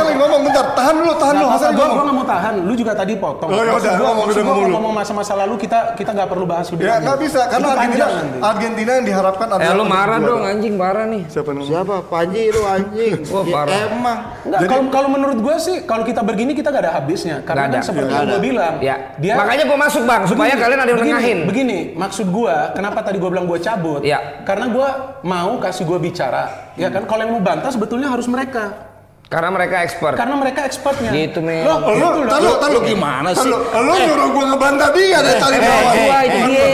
[0.00, 1.92] lagi ngomong bentar, tahan dulu, tahan dulu, gua- ngomong.
[1.92, 3.48] gua nggak mau tahan, lu juga tadi potong.
[3.48, 6.44] Oh, ya udah, gua- ngomong udah gua ngomong ngomong masa-masa lalu kita kita nggak perlu
[6.48, 8.06] bahas lebih Ya nggak bisa karena Argentina.
[8.40, 11.22] Argentina yang diharapkan Eh adalah lu untuk marah dong anjing parah nih.
[11.28, 11.72] Siapa yang ngomong?
[11.76, 11.94] Siapa?
[12.08, 13.12] Panji lu anjing.
[13.28, 13.76] Wah, Ya, parah.
[14.06, 14.18] Emang.
[14.46, 17.70] Enggak, kalau kalau menurut gue sih kalau kita begini kita gak ada habisnya karena kan
[17.74, 17.80] ada.
[17.82, 18.96] seperti Nggak yang gue bilang Ya.
[19.18, 21.38] dia Makanya gua masuk bang supaya Begini, kalian ada yang begini, nengahin.
[21.48, 24.00] Begini, maksud gua, kenapa tadi gua bilang gua cabut?
[24.04, 24.44] Iya.
[24.46, 24.88] Karena gua
[25.26, 27.04] mau kasih gua bicara, ya kan?
[27.04, 28.94] Kalau yang mau bantah sebetulnya harus mereka,
[29.26, 30.14] Karena mereka expert.
[30.14, 31.10] karena mereka expertnya.
[31.10, 31.66] Gitu, men.
[31.66, 32.30] Lu, gitu loh.
[32.30, 33.50] tahu, tahu Lu gimana sih?
[33.50, 35.92] Lu, lu nyuruh gua ngebantah dia dari tadi bawah.
[35.98, 36.66] Gua itu dia.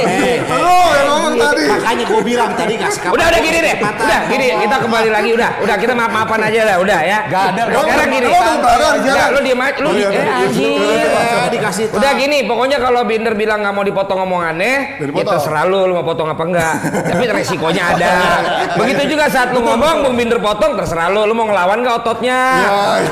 [0.52, 1.64] Lu yang ngomong tadi.
[1.64, 3.14] Makanya gue bilang tadi kasih kabar.
[3.16, 3.74] Udah udah gini deh.
[3.80, 5.50] Udah gini kita kembali lagi udah.
[5.64, 7.18] Udah kita maaf-maafan aja lah udah ya.
[7.32, 8.26] Gak ada, Sekarang gini.
[8.28, 9.28] Lu lebaran, Udah jangan.
[9.32, 10.72] lu diem aja lu Oh, iya, eh anjing.
[10.76, 11.84] Eh, dikasih.
[11.96, 16.04] Udah gini, pokoknya kalau Binder bilang nggak mau dipotong omongannya, ya terserah lu, lu mau
[16.04, 16.74] potong apa enggak.
[17.12, 18.12] Tapi resikonya ada.
[18.76, 22.41] Begitu juga saat lu ngomong, Bung Binder potong, terserah lu, lu mau ngelawan nggak ototnya.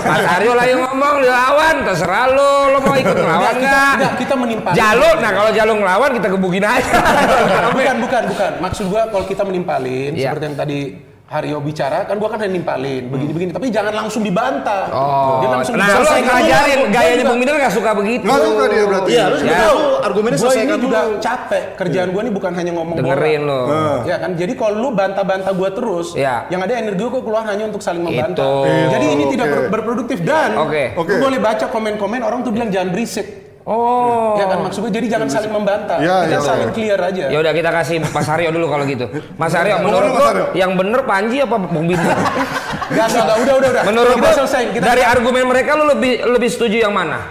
[0.00, 3.92] Mas Aryo lah yang ngomong, dilawan, terserah lu, lu mau ikut ngelawan nggak.
[3.96, 4.74] Enggak, kita menimpali.
[4.76, 6.92] Jalu, nah kalau Jalu ngelawan kita gebukin aja.
[7.70, 8.50] bukan, bukan, bukan.
[8.60, 10.32] Maksud gua kalau kita menimpalin Iya.
[10.32, 10.80] seperti yang tadi
[11.30, 14.90] Haryo bicara, kan gua kan nimpalin begini-begini, tapi jangan langsung dibantah.
[14.90, 16.78] Oh, Jangan langsung nah Selesaikan ngajarin.
[16.80, 18.24] Gua gayanya juga- Bung Binder nggak suka begitu.
[18.26, 19.10] Nggak suka dia berarti.
[19.10, 19.60] Iya, juga Ya.
[19.62, 21.14] tahu argumennya selesaikan ini juga dulu.
[21.22, 21.62] capek.
[21.78, 23.60] Kerjaan gue ini bukan hanya ngomong Dengerin lo.
[24.02, 26.50] Ya kan, jadi kalau lu bantah-bantah gue terus, Iya.
[26.50, 28.34] yang ada energi gue keluar hanya untuk saling membantah.
[28.34, 28.52] Itu.
[28.90, 29.54] Jadi ini tidak Oke.
[29.54, 30.98] ber- berproduktif dan Oke.
[30.98, 31.14] Oke.
[31.14, 33.49] lu boleh baca komen-komen orang tuh bilang jangan berisik.
[33.62, 34.40] Oh.
[34.40, 36.00] Ya kan maksud gue jadi jangan saling membantah.
[36.00, 36.74] Iya, Kita iya, saling iya.
[36.74, 37.24] clear aja.
[37.28, 39.06] Ya udah kita kasih Mas Aryo dulu kalau gitu.
[39.36, 40.46] Mas Aryo Ngomong menurut lo Mas Aryo.
[40.56, 42.16] yang bener Panji apa Bung Binder?
[42.90, 43.82] Gak, gak, gak, udah, udah, udah.
[43.86, 44.62] Menurut kita selesai.
[44.74, 47.22] Kita dari argumen mereka lo lebih lebih setuju yang mana?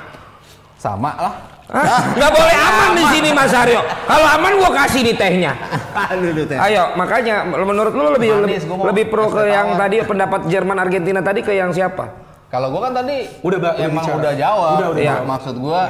[0.79, 1.33] Sama lah.
[1.69, 2.01] Hah?
[2.15, 3.83] Nggak boleh aman di sini Mas Aryo.
[3.83, 5.51] Kalau aman gua kasih nih tehnya.
[6.15, 6.55] Aduh, teh.
[6.55, 9.81] Ayo, makanya menurut lo lebih Manis, lebih, lebih pro ke yang tawar.
[9.83, 12.09] tadi pendapat Jerman Argentina tadi ke yang siapa?
[12.49, 14.17] Kalau gua kan tadi Udah, udah emang bicara.
[14.17, 14.73] udah jawab.
[14.79, 15.01] Udah, udah.
[15.03, 15.15] Iya.
[15.21, 15.81] Maksud gua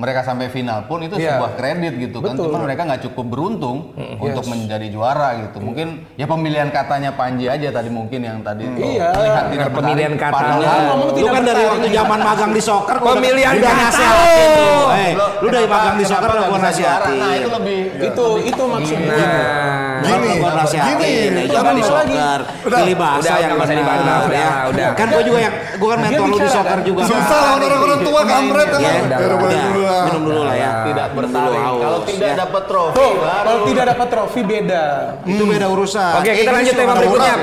[0.00, 1.36] mereka sampai final pun itu Iya.
[1.36, 2.32] sebuah kredit gitu kan.
[2.32, 2.48] Betul.
[2.48, 5.60] Cuma mereka nggak cukup beruntung untuk menjadi juara gitu.
[5.60, 9.12] Mungkin ya pemilihan katanya Panji aja tadi mungkin yang tadi Iya.
[9.12, 10.56] terlihat tidak pemilihan katanya.
[10.56, 14.48] Padahal ngomong Lu tidak kan dari waktu zaman magang di soccer Pemilihan udah kata nasihatin
[15.50, 16.62] Kenapa- magang di soccer udah juara?
[16.62, 17.18] nasihatin.
[17.18, 19.10] Nah, itu lebih itu itu maksudnya.
[20.00, 20.96] Nah, Gini, gua nasihatin.
[20.96, 22.14] gini, itu jangan di apa lagi?
[22.14, 22.40] soccer.
[22.64, 22.78] Udah.
[22.80, 24.48] Pilih bahasa Udah, yang benar udah, ya.
[24.72, 24.88] udah.
[24.96, 26.88] Kan gua juga yang gua kan mentor lu di soccer kan?
[26.88, 27.02] juga.
[27.04, 29.60] Susah lawan orang-orang tua kampret udah, udah udah.
[29.80, 30.04] lah.
[30.08, 30.70] Minum dulu lah ya.
[30.88, 31.64] tidak bertaring.
[31.80, 34.84] Kalau tidak dapat trofi kalau tidak dapat trofi beda.
[35.26, 36.12] Itu beda urusan.
[36.20, 37.34] Oke, kita lanjut tema berikutnya.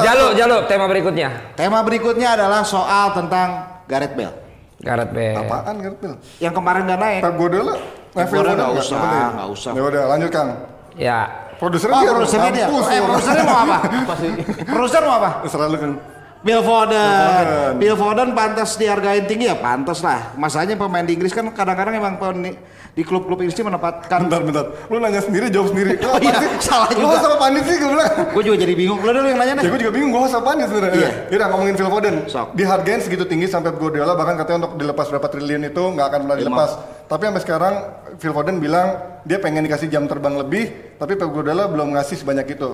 [0.00, 1.28] Jalo, Jalo, tema berikutnya.
[1.54, 3.48] Tema berikutnya adalah soal tentang
[3.84, 4.39] Gareth Bale.
[4.80, 5.36] Gareth Bale.
[5.44, 6.12] Apaan kan Pil?
[6.40, 7.20] Yang kemarin nggak naik.
[7.20, 7.74] Pep Guardiola?
[8.10, 8.98] Pep Guardiola nggak usah,
[9.36, 9.70] nggak usah.
[9.76, 10.48] Ya udah lanjut Kang.
[10.96, 11.20] Ya.
[11.60, 12.66] Produsernya Oh, dia produsernya dia.
[12.72, 13.76] Eh, produsernya mau apa?
[14.72, 15.30] Produser mau apa?
[15.44, 15.92] Terserah lu kan.
[16.40, 17.76] Bill Foden.
[17.76, 20.32] Bill Foden pantas dihargain tinggi ya pantas lah.
[20.40, 22.56] Masanya pemain di Inggris kan kadang-kadang emang pemain
[22.90, 24.24] di klub-klub Inggris menempatkan.
[24.24, 24.64] Bentar, bentar.
[24.88, 26.00] Lu nanya sendiri, jawab sendiri.
[26.10, 27.20] Oh iya, salah Lu juga.
[27.20, 28.10] sama Pandit sih gue bilang.
[28.32, 28.98] Gue juga jadi bingung.
[28.98, 29.68] Lu dulu yang nanya Ya deh.
[29.68, 30.96] gue juga bingung, gue sama Pandit sebenarnya.
[30.96, 31.10] Iya.
[31.28, 31.36] Iya.
[31.36, 32.14] Udah ngomongin Phil Foden.
[32.24, 32.48] Sok.
[32.56, 36.38] Dihargain segitu tinggi sampai Guardiola bahkan katanya untuk dilepas berapa triliun itu nggak akan pernah
[36.40, 36.70] dilepas.
[37.04, 37.74] Tapi sampai sekarang
[38.16, 38.88] Phil Foden bilang
[39.22, 42.70] dia pengen dikasih jam terbang lebih, tapi Pep Guardiola belum ngasih sebanyak itu.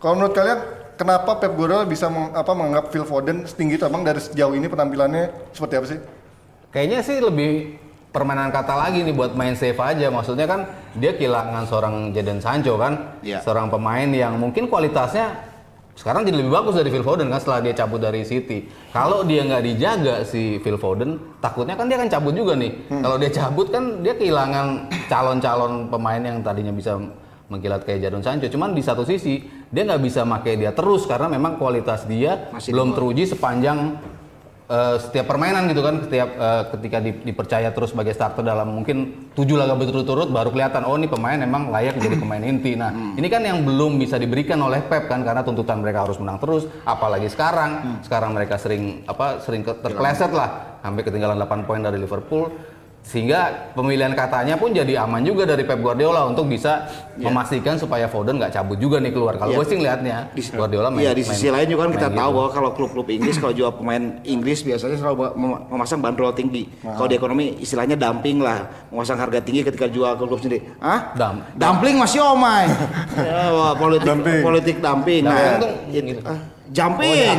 [0.00, 0.58] Kalau menurut kalian
[1.00, 4.68] kenapa Pep Guardiola bisa meng- apa menganggap Phil Foden setinggi itu abang dari sejauh ini
[4.68, 5.98] penampilannya seperti apa sih?
[6.68, 7.80] Kayaknya sih lebih
[8.12, 10.06] permainan kata lagi nih buat main safe aja.
[10.06, 13.40] Maksudnya kan dia kehilangan seorang Jadon Sancho kan, Iya.
[13.40, 15.48] seorang pemain yang mungkin kualitasnya
[15.96, 18.64] sekarang jadi lebih bagus dari Phil Foden kan setelah dia cabut dari City.
[18.90, 22.72] Kalau dia nggak dijaga si Phil Foden, takutnya kan dia akan cabut juga nih.
[22.92, 24.66] Kalau dia cabut kan dia kehilangan
[25.08, 26.96] calon-calon pemain yang tadinya bisa
[27.50, 28.46] mengkilat kayak Jadon Sancho.
[28.46, 32.70] Cuman di satu sisi dia nggak bisa pakai dia terus karena memang kualitas dia Masih
[32.70, 33.98] belum teruji sepanjang
[34.70, 35.98] eh, setiap permainan gitu kan.
[36.06, 40.86] Setiap eh, ketika di- dipercaya terus sebagai starter dalam mungkin tujuh laga berturut-turut baru kelihatan
[40.86, 42.78] oh ini pemain emang layak jadi pemain inti.
[42.78, 46.38] Nah ini kan yang belum bisa diberikan oleh Pep kan karena tuntutan mereka harus menang
[46.38, 46.70] terus.
[46.86, 47.98] Apalagi sekarang.
[48.06, 50.78] Sekarang mereka sering apa sering terpleset lah.
[50.80, 52.48] Sampai ketinggalan 8 poin dari Liverpool
[53.02, 56.84] sehingga pemilihan katanya pun jadi aman juga dari Pep Guardiola untuk bisa
[57.16, 59.58] memastikan supaya Foden nggak cabut juga nih keluar kalau Iya.
[59.58, 62.18] gue sih ngelihatnya Di- Guardiola main Iya di sisi main- lain juga kan kita main
[62.18, 62.36] tahu gitu.
[62.36, 66.68] bahwa kalau klub-klub Inggris kalau jual pemain Inggris biasanya selalu mem- memasang bandrol tinggi.
[66.78, 70.60] Kalau di ekonomi istilahnya dumping lah, memasang harga tinggi ketika jual ke klub sendiri.
[70.78, 71.10] Hah?
[71.12, 71.40] Dump.
[71.56, 72.68] Dumpling masih omai.
[73.18, 74.40] ya, wah, politik Dumping.
[74.40, 75.22] politik dumping.
[75.24, 76.22] Nah, tuh itu- gitu.
[76.22, 76.38] ah,
[76.70, 77.38] jumping.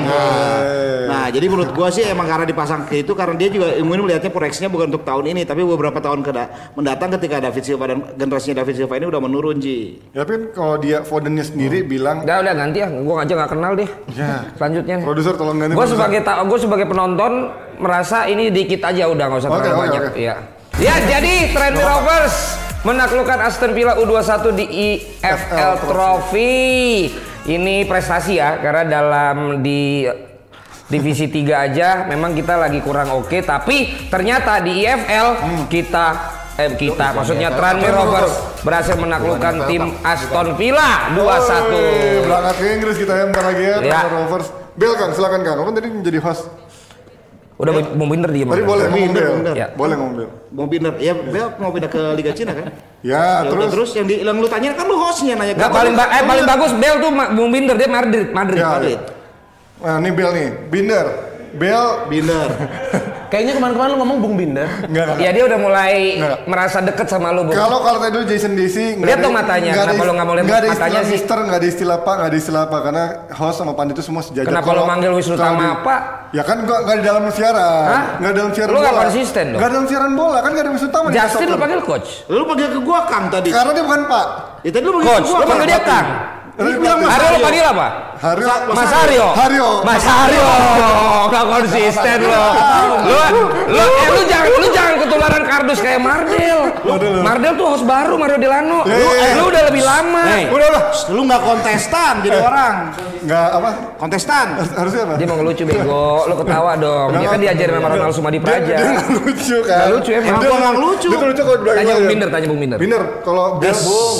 [1.07, 4.31] Nah, jadi menurut gua sih emang karena dipasang ke itu karena dia juga mungkin melihatnya
[4.31, 6.31] proyeksinya bukan untuk tahun ini tapi beberapa tahun ke
[6.75, 9.99] mendatang ketika David Silva dan generasinya David Silva ini udah menurun Ji.
[10.11, 13.71] Ya tapi kalau dia Fodennya sendiri bilang Udah udah ganti ya, gua aja nggak kenal
[13.75, 13.89] deh.
[14.15, 14.45] Ya.
[14.59, 14.95] Selanjutnya.
[15.03, 15.73] produser tolong ganti.
[15.73, 15.95] Gue produser.
[15.97, 17.31] sebagai gue sebagai penonton
[17.79, 20.01] merasa ini dikit aja udah nggak usah Oke, terlalu oke, banyak.
[20.11, 20.19] oke.
[20.19, 20.35] Iya.
[20.79, 22.35] Ya jadi Trendy Rovers
[22.81, 24.65] menaklukkan Aston Villa U21 di
[25.21, 26.51] EFL Trophy.
[27.41, 30.05] Ini prestasi ya karena dalam di
[30.91, 35.27] divisi 3 aja memang kita lagi kurang oke tapi ternyata di EFL
[35.71, 36.05] kita
[36.59, 41.17] eh kita maksudnya Tranmere Rovers berhasil menaklukkan tim Aston Villa 2-1.
[41.17, 43.75] Wih, Berangkat ke Inggris kita ya bentar lagi ya.
[43.79, 43.79] Ya.
[43.81, 44.47] Tranmere Rovers.
[44.75, 45.55] Bel Kang, silakan Kang.
[45.59, 46.43] Kamu kan tadi menjadi host.
[47.61, 48.47] Udah mau bener diem.
[48.47, 48.95] Tadi boleh Bel.
[48.97, 49.53] minder.
[49.53, 49.67] Ya.
[49.71, 50.29] Boleh ngomong Bel.
[50.49, 52.73] Mau pindah, ya Bel mau pindah ke Liga Cina kan?
[52.99, 53.69] Ya, Ya udah, terus.
[53.69, 56.45] terus yang di yang lu tanya kan lu hostnya nanya Nggak paling ba- eh paling
[56.45, 58.59] bagus Bel tuh Ma- Bung Binder dia Madrid Madrid.
[58.59, 58.69] Ya.
[58.71, 58.99] Madrid.
[59.79, 60.49] Nah, ini Bel nih.
[60.67, 61.05] Binder.
[61.55, 62.07] Bel.
[62.07, 62.49] Binder.
[63.31, 64.67] Kayaknya kemarin-kemarin lu ngomong Bung Binder.
[64.83, 65.23] Enggak, enggak.
[65.23, 66.37] Ya dia udah mulai Nggak.
[66.51, 67.55] merasa deket sama lu, Bung.
[67.55, 70.35] Kalau kalau tadi dulu Jason nggak Lihat dong matanya, nggak ada kenapa lu nggak mau
[70.35, 71.15] lihat matanya istilah sih?
[71.15, 74.19] Mister, nggak ada istilah Pak, nggak ada istilah apa karena host sama pandit itu semua
[74.19, 74.51] sejajar.
[74.51, 76.01] Kenapa Kalau- lu manggil Wisnu Tama Pak?
[76.31, 78.03] Ya kan gua nggak di dalam siaran, Hah?
[78.19, 78.83] nggak dalam siaran Lu bola.
[78.83, 79.59] nggak konsisten dong?
[79.59, 81.07] Nggak dalam siaran bola kan nggak ada Wisnu Tama.
[81.07, 82.09] di Justin lu panggil coach.
[82.27, 83.49] Lu panggil ke gua Kang tadi.
[83.51, 84.27] Karena dia bukan Pak.
[84.63, 86.07] Ya tadi lu panggil Coach, ke gua lu panggil dia Kang.
[86.61, 87.39] Aryo lu Aryo.
[87.39, 87.87] panggil apa?
[88.21, 88.47] Haryo.
[88.69, 89.27] Mas Aryo.
[89.33, 89.67] Haryo.
[89.81, 90.47] Mas Aryo.
[91.27, 92.45] Nggak konsisten lo.
[93.01, 93.17] Lu
[93.67, 96.59] lu eh, lu jangan lu jangan ketularan kardus kayak Mardel.
[97.19, 98.79] Mardel tuh host baru Mario Delano.
[98.83, 100.23] Lu, Eh, lu udah lebih lama.
[100.47, 100.83] Udah udah.
[101.09, 102.75] Lu nggak kontestan jadi orang.
[103.21, 103.69] Nggak apa?
[103.97, 104.45] Kontestan.
[104.55, 105.13] Harus- Harusnya apa?
[105.13, 107.09] Dia mau ngelucu bego, lu ketawa dong.
[107.15, 108.75] Dia kan diajarin sama Ronald Sumadi Dia, dia Praja.
[108.91, 109.77] nggak lucu kan?
[109.77, 110.39] Nggak lucu emang.
[110.41, 111.07] Dia nggak lucu.
[111.07, 112.07] Dia lucu kalau Tanya Bung.
[112.07, 112.77] Binder, tanya Bung Binder.
[112.77, 114.17] Binder, kalau Bel Bung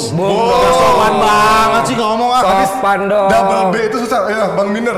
[0.48, 1.18] banget sih ngomong
[2.82, 3.29] Sopan dong.
[3.29, 4.19] Double B itu susah.
[4.25, 4.97] Ya, Bang Binder.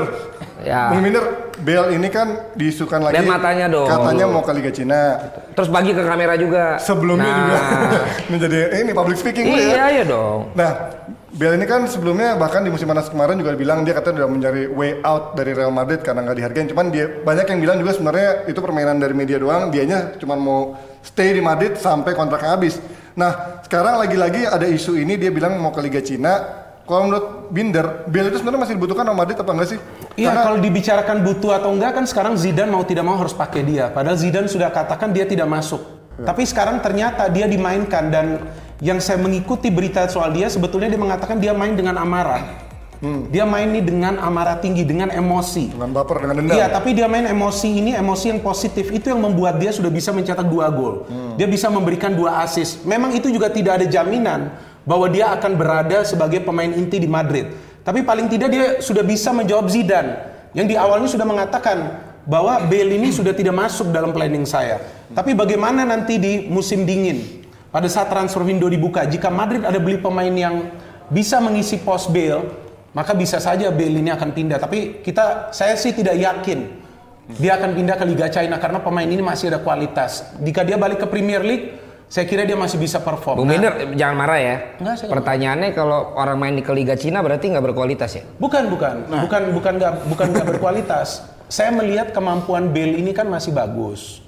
[0.64, 0.88] Ya.
[0.88, 1.24] Bang Binder,
[1.60, 3.20] Bel ini kan diisukan lagi.
[3.20, 3.84] Lihat matanya dong.
[3.84, 5.20] Katanya mau ke Liga Cina.
[5.52, 6.80] Terus bagi ke kamera juga.
[6.80, 7.58] Sebelumnya Nah, juga
[8.32, 9.86] menjadi ini public speaking Iya, ya.
[9.92, 10.56] iya dong.
[10.56, 10.72] Nah,
[11.28, 14.62] Bel ini kan sebelumnya bahkan di musim panas kemarin juga bilang dia katanya udah mencari
[14.70, 16.66] way out dari Real Madrid karena nggak dihargain.
[16.70, 19.68] Cuman dia banyak yang bilang juga sebenarnya itu permainan dari media doang.
[19.68, 20.72] Dianya cuma mau
[21.02, 22.80] stay di Madrid sampai kontraknya habis.
[23.14, 26.63] Nah, sekarang lagi-lagi ada isu ini dia bilang mau ke Liga Cina.
[26.84, 29.78] Kalau menurut Binder, Bel itu sebenarnya masih dibutuhkan sama Madrid apa enggak sih?
[30.20, 33.64] Iya, Karena- kalau dibicarakan butuh atau enggak kan sekarang Zidane mau tidak mau harus pakai
[33.64, 33.88] dia.
[33.88, 35.80] Padahal Zidane sudah katakan dia tidak masuk.
[36.14, 38.26] Tapi sekarang ternyata dia dimainkan dan
[38.78, 42.62] yang saya mengikuti berita soal dia sebetulnya dia mengatakan dia main dengan amarah.
[43.28, 45.76] Dia main nih dengan amarah tinggi, dengan emosi.
[45.76, 46.56] dengan baper dengan dendam.
[46.56, 50.08] Iya, tapi dia main emosi ini emosi yang positif itu yang membuat dia sudah bisa
[50.14, 51.04] mencetak dua gol.
[51.36, 52.86] Dia bisa memberikan dua assist.
[52.88, 54.54] Memang itu juga tidak ada jaminan
[54.84, 57.50] bahwa dia akan berada sebagai pemain inti di Madrid.
[57.84, 62.96] Tapi paling tidak dia sudah bisa menjawab Zidane yang di awalnya sudah mengatakan bahwa Bale
[62.96, 64.80] ini sudah tidak masuk dalam planning saya.
[65.12, 70.00] Tapi bagaimana nanti di musim dingin pada saat transfer window dibuka jika Madrid ada beli
[70.00, 70.72] pemain yang
[71.12, 72.64] bisa mengisi pos Bale
[72.96, 74.56] maka bisa saja Bale ini akan pindah.
[74.56, 76.84] Tapi kita, saya sih tidak yakin
[77.40, 80.28] dia akan pindah ke Liga China karena pemain ini masih ada kualitas.
[80.44, 83.42] Jika dia balik ke Premier League, saya kira dia masih bisa perform.
[83.42, 84.56] Bung Nah, Binder jangan marah ya.
[84.78, 88.22] Enggak, saya Pertanyaannya kalau orang main di ke Liga Cina berarti nggak berkualitas ya?
[88.38, 91.26] bukan, bukan, bukan, bukan nggak, bukan nggak berkualitas.
[91.50, 94.24] Saya melihat kemampuan Bale ini kan masih bagus.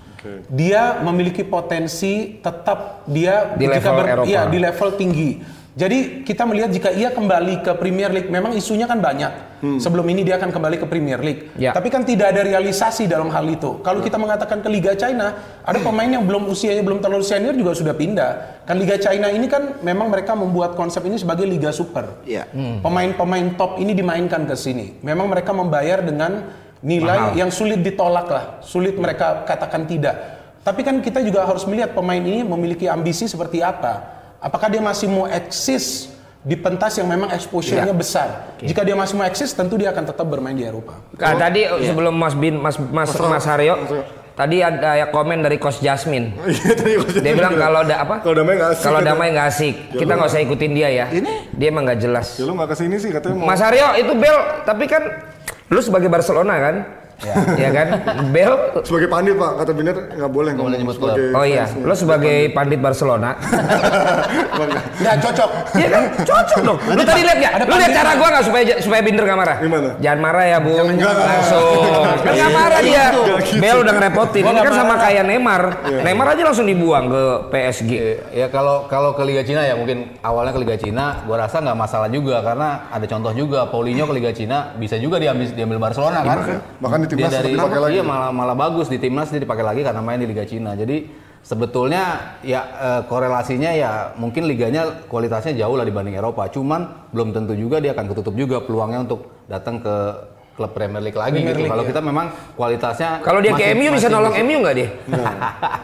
[0.51, 4.27] Dia memiliki potensi tetap dia Di jika level Eropa.
[4.27, 5.31] iya, di level tinggi.
[5.77, 9.61] Jadi kita melihat jika ia kembali ke Premier League, memang isunya kan banyak.
[9.77, 11.53] Sebelum ini dia akan kembali ke Premier League.
[11.61, 11.77] Ya.
[11.77, 13.85] Tapi kan tidak ada realisasi dalam hal itu.
[13.85, 17.77] Kalau kita mengatakan ke Liga China, ada pemain yang belum usianya belum terlalu senior juga
[17.77, 18.65] sudah pindah.
[18.65, 22.25] Kan Liga China ini kan memang mereka membuat konsep ini sebagai Liga Super.
[22.25, 22.49] Iya.
[22.81, 24.97] Pemain-pemain top ini dimainkan ke sini.
[25.05, 30.41] Memang mereka membayar dengan nilai yang sulit ditolak lah, sulit mereka katakan tidak.
[30.65, 34.16] Tapi kan kita juga harus melihat pemain ini memiliki ambisi seperti apa.
[34.41, 36.13] Apakah dia masih mau eksis
[36.47, 38.57] di pentas yang memang exposure-nya besar?
[38.61, 41.01] Jika dia masih mau eksis, tentu dia akan tetap bermain di Eropa.
[41.17, 43.75] Nah, tadi sebelum Mas Bin Mas Mas Mas Haryo
[44.37, 46.37] tadi ada ya komen dari Coach Jasmine.
[46.45, 48.15] Iya, tadi coach Dia bilang kalau ada apa?
[48.21, 48.85] Kalau damai nggak asik.
[48.85, 49.75] Kalau damai nggak asik.
[49.97, 51.07] Kita nggak usah ikutin dia ya.
[51.57, 52.37] Dia emang nggak jelas.
[52.37, 53.49] Ya lu nggak ke sini sih katanya mau.
[53.49, 55.03] Mas Haryo itu Bel, tapi kan
[55.73, 56.77] lu sebagai Barcelona kan,
[57.57, 57.87] ya kan?
[58.33, 58.53] Bel
[58.85, 61.17] Sebagai pandit Pak, kata Binder nggak boleh Nggak boleh ngomong nyebut klub.
[61.37, 63.31] Oh iya, lo sebagai pandit Barcelona.
[64.97, 65.51] Nggak cocok.
[65.77, 66.03] Iya kan?
[66.25, 66.79] Cocok dong.
[66.97, 67.53] Lu tadi lihat nggak?
[67.69, 69.57] Lu lihat cara gua nggak supaya supaya Binder nggak marah?
[69.61, 69.91] Gimana?
[70.01, 70.71] Jangan marah ya, Bu.
[70.73, 71.81] Langsung.
[72.25, 73.05] Kan nggak marah dia.
[73.13, 73.61] Nggak gitu.
[73.61, 74.43] Bel udah ngerepotin.
[74.43, 75.63] Gua Ini kan sama kayak Neymar.
[76.01, 77.93] Neymar aja langsung dibuang ke PSG.
[78.33, 81.77] Ya kalau kalau ke Liga Cina ya mungkin awalnya ke Liga Cina, gua rasa nggak
[81.77, 86.25] masalah juga karena ada contoh juga Paulinho ke Liga Cina bisa juga diambil diambil Barcelona
[86.25, 86.65] kan.
[86.81, 87.95] Bahkan di timnas Dia dari dipakai lagi.
[87.99, 90.75] iya malah malah bagus di timnas dia dipakai lagi karena main di Liga Cina.
[90.75, 91.07] Jadi
[91.41, 96.51] sebetulnya ya eh, korelasinya ya mungkin liganya kualitasnya jauh lah dibanding Eropa.
[96.51, 99.97] Cuman belum tentu juga dia akan ketutup juga peluangnya untuk datang ke
[100.57, 101.61] klub Premier League lagi Premier gitu.
[101.61, 101.89] League, Kalau ya.
[101.89, 102.27] kita memang
[102.57, 104.89] kualitasnya Kalau dia ke masih- MU bisa nolong MU nggak dia?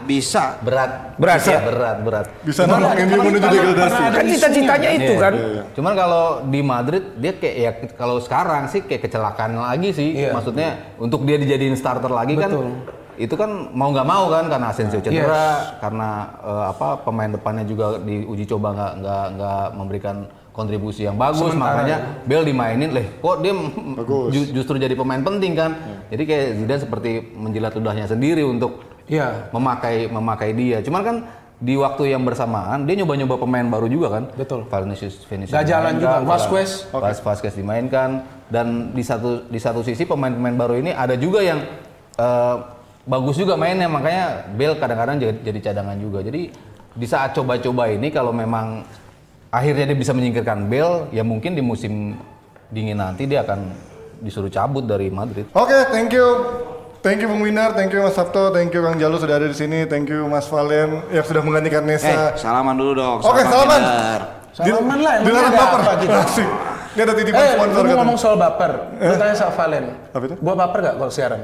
[0.03, 0.43] Bisa.
[0.59, 1.59] berat Berat ya?
[1.61, 4.01] berat berat Bisa nolong MU menuju degradasi.
[4.09, 5.21] Kan cita-citanya itu Iya.
[5.21, 5.33] kan.
[5.71, 10.09] Cuman kalau di Madrid dia kayak ya kalau sekarang sih kayak kecelakaan lagi sih.
[10.17, 10.33] Iya.
[10.33, 12.51] Maksudnya untuk dia dijadiin starter lagi kan
[13.13, 16.09] itu kan mau nggak mau kan karena Asensio cedera, karena
[16.41, 20.15] eh, apa pemain depannya juga diuji coba nggak nggak nggak memberikan
[20.53, 23.51] kontribusi yang bagus makanya Bel dimainin leh kok dia
[24.29, 25.71] ju- justru jadi pemain penting kan
[26.07, 29.51] jadi kayak Zidane seperti menjilat ludahnya sendiri untuk Iya.
[29.51, 30.79] memakai memakai dia.
[30.79, 31.15] Cuman kan
[31.59, 34.23] di waktu yang bersamaan dia nyoba-nyoba pemain baru juga kan.
[34.31, 34.63] Betul.
[34.63, 35.51] Vinicius Vinicius.
[35.51, 36.17] Nggak jalan juga.
[36.23, 36.87] Vasquez.
[36.87, 41.59] Vas- Vasquez dimainkan dan di satu di satu sisi pemain-pemain baru ini ada juga yang
[42.15, 42.55] eh,
[43.03, 46.23] bagus juga mainnya makanya Bale kadang-kadang jadi, jadi cadangan juga.
[46.23, 46.41] Jadi
[46.93, 48.87] di saat coba-coba ini kalau memang
[49.53, 52.17] akhirnya dia bisa menyingkirkan Bale ya mungkin di musim
[52.67, 53.69] dingin nanti dia akan
[54.17, 55.45] disuruh cabut dari Madrid.
[55.51, 56.27] Oke, thank you.
[56.99, 59.53] Thank you Bung Winar, thank you Mas Sabto, thank you Kang Jalu sudah ada di
[59.53, 62.31] sini, thank you Mas Valen yang sudah menggantikan Eh, Nesa.
[62.33, 63.19] salaman dulu dong.
[63.19, 63.75] Oke, salaman.
[63.77, 64.19] Binder.
[64.53, 65.81] Salaman lah, Dilarang ada baper.
[65.99, 66.15] gitu?
[66.15, 66.49] Asik.
[66.93, 67.95] Ini ada titipan Eh, sponsor katanya.
[67.99, 68.71] ngomong soal baper.
[68.95, 69.85] Lu tanya sama Valen.
[70.09, 70.35] Apa itu?
[70.39, 71.41] Gua baper gak kalau siaran?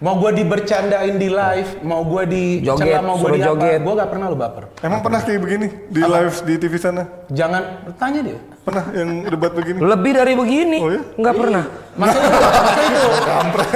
[0.00, 3.80] Mau gua dibercandain di live, mau gua di Joget, mau gua suruh di apa, joget.
[3.84, 4.64] gua gak pernah lu baper.
[4.80, 7.02] Emang pernah kayak begini di live di TV sana?
[7.28, 7.62] Jangan
[7.94, 8.40] tanya dia.
[8.60, 9.76] Pernah yang debat begini?
[9.76, 10.78] Lebih dari begini.
[10.80, 11.00] Oh ya?
[11.14, 11.64] Nggak pernah.
[11.92, 13.08] Maksudnya itu, maksudnya itu.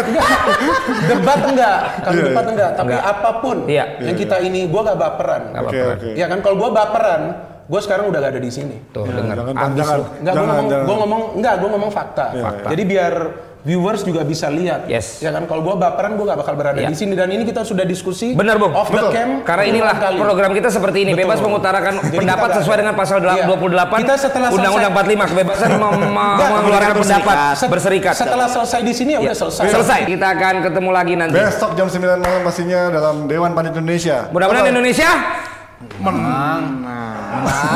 [0.01, 0.27] Enggak.
[1.05, 2.53] debat enggak, kalau Iya, debat iya.
[2.53, 3.13] enggak, tapi Enggak.
[3.13, 3.85] apa pun Iya.
[4.01, 5.43] yang kita ini gua gak baperan.
[5.61, 6.09] Oke, oke.
[6.15, 7.21] Ya kan kalau gua baperan,
[7.67, 8.77] gua sekarang udah gak ada di sini.
[8.93, 9.35] Tuh, Ya, dengar.
[9.37, 9.69] jangan, jangan.
[9.69, 10.85] Enggak, gua jangan, ngomong, jangan.
[10.85, 12.25] gua ngomong, enggak, gua ngomong fakta.
[12.35, 12.69] Fakta.
[12.71, 13.15] Jadi biar
[13.65, 14.85] viewers juga bisa lihat.
[14.85, 15.19] Yes.
[15.19, 16.87] Ya kan, kalau gua baperan, gua gak bakal berada Iya.
[16.87, 17.13] di sini.
[17.13, 18.37] Dan ini kita sudah diskusi.
[18.37, 18.71] Benar, Bung.
[18.71, 19.11] Off the Betul.
[19.11, 19.31] cam.
[19.41, 20.21] Karena inilah kali.
[20.21, 21.25] program kita seperti ini, Betul.
[21.25, 23.45] bebas mengutarakan Jadi pendapat kita sesuai dengan pasal Iya.
[23.47, 28.13] 28 Kita setelah Undang-Undang selesai- 45 kebebasan mengeluarkan pendapat Set- berserikat.
[28.15, 29.65] Setelah selesai di sini ya Ya, udah selesai.
[29.71, 30.01] Selesai.
[30.05, 31.35] Kita akan ketemu lagi nanti.
[31.35, 34.29] Besok jam 9 malam pastinya dalam Dewan Pandit Indonesia.
[34.29, 34.69] Mudah-mudahan.
[34.69, 35.11] Indonesia
[36.01, 36.81] Menang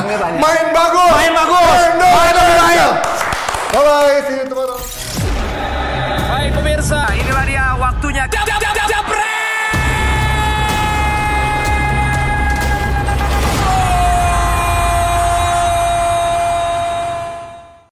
[0.06, 0.38] ya tanya.
[0.38, 1.12] Main bagus.
[1.12, 1.80] main bagus.
[1.98, 2.92] Main bagus.
[3.68, 4.16] Bye bye.
[4.22, 4.77] See you tomorrow.
[6.78, 8.22] Pemirsa, inilah dia waktunya.